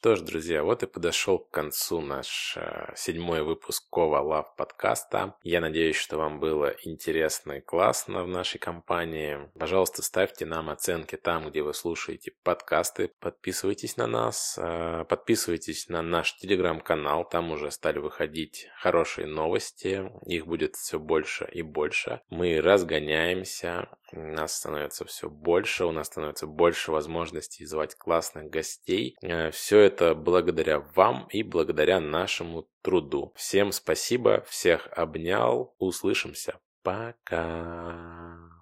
Что 0.00 0.16
ж, 0.16 0.22
друзья, 0.22 0.62
вот 0.62 0.82
и 0.82 0.86
подошел 0.86 1.38
к 1.38 1.50
концу 1.50 2.00
наш 2.00 2.54
э, 2.56 2.90
седьмой 2.96 3.42
выпуск 3.42 3.84
Кова 3.90 4.20
Лав 4.20 4.56
подкаста. 4.56 5.34
Я 5.42 5.60
надеюсь, 5.60 5.96
что 5.96 6.16
вам 6.16 6.40
было 6.40 6.74
интересно 6.84 7.58
и 7.58 7.60
классно 7.60 8.24
в 8.24 8.28
нашей 8.28 8.56
компании. 8.56 9.50
Пожалуйста, 9.58 10.00
ставьте 10.02 10.46
нам 10.46 10.70
оценки 10.70 11.16
там, 11.16 11.50
где 11.50 11.60
вы 11.60 11.74
слушаете 11.74 12.32
подкасты. 12.42 13.12
Подписывайтесь 13.20 13.98
на 13.98 14.06
нас, 14.06 14.58
э, 14.58 15.04
подписывайтесь 15.06 15.90
на 15.90 16.00
наш 16.00 16.34
телеграм-канал. 16.38 17.28
Там 17.28 17.50
уже 17.50 17.70
стали 17.70 17.98
выходить 17.98 18.68
хорошие 18.78 19.26
новости. 19.26 20.10
Их 20.24 20.46
будет 20.46 20.76
все 20.76 20.98
больше 20.98 21.46
и 21.52 21.60
больше. 21.60 22.22
Мы 22.30 22.62
разгоняемся, 22.62 23.90
нас 24.12 24.56
становится 24.56 25.04
все 25.04 25.28
больше, 25.28 25.84
у 25.84 25.92
нас 25.92 26.06
становится 26.06 26.46
больше 26.46 26.92
возможностей 26.92 27.64
звать 27.64 27.94
классных 27.94 28.50
гостей. 28.50 29.16
Э, 29.22 29.50
все 29.50 29.80
это 29.80 30.14
благодаря 30.14 30.80
вам 30.94 31.26
и 31.30 31.42
благодаря 31.42 32.00
нашему 32.00 32.68
труду. 32.82 33.32
Всем 33.36 33.72
спасибо, 33.72 34.44
всех 34.48 34.88
обнял, 34.92 35.74
услышимся. 35.78 36.58
Пока. 36.82 38.59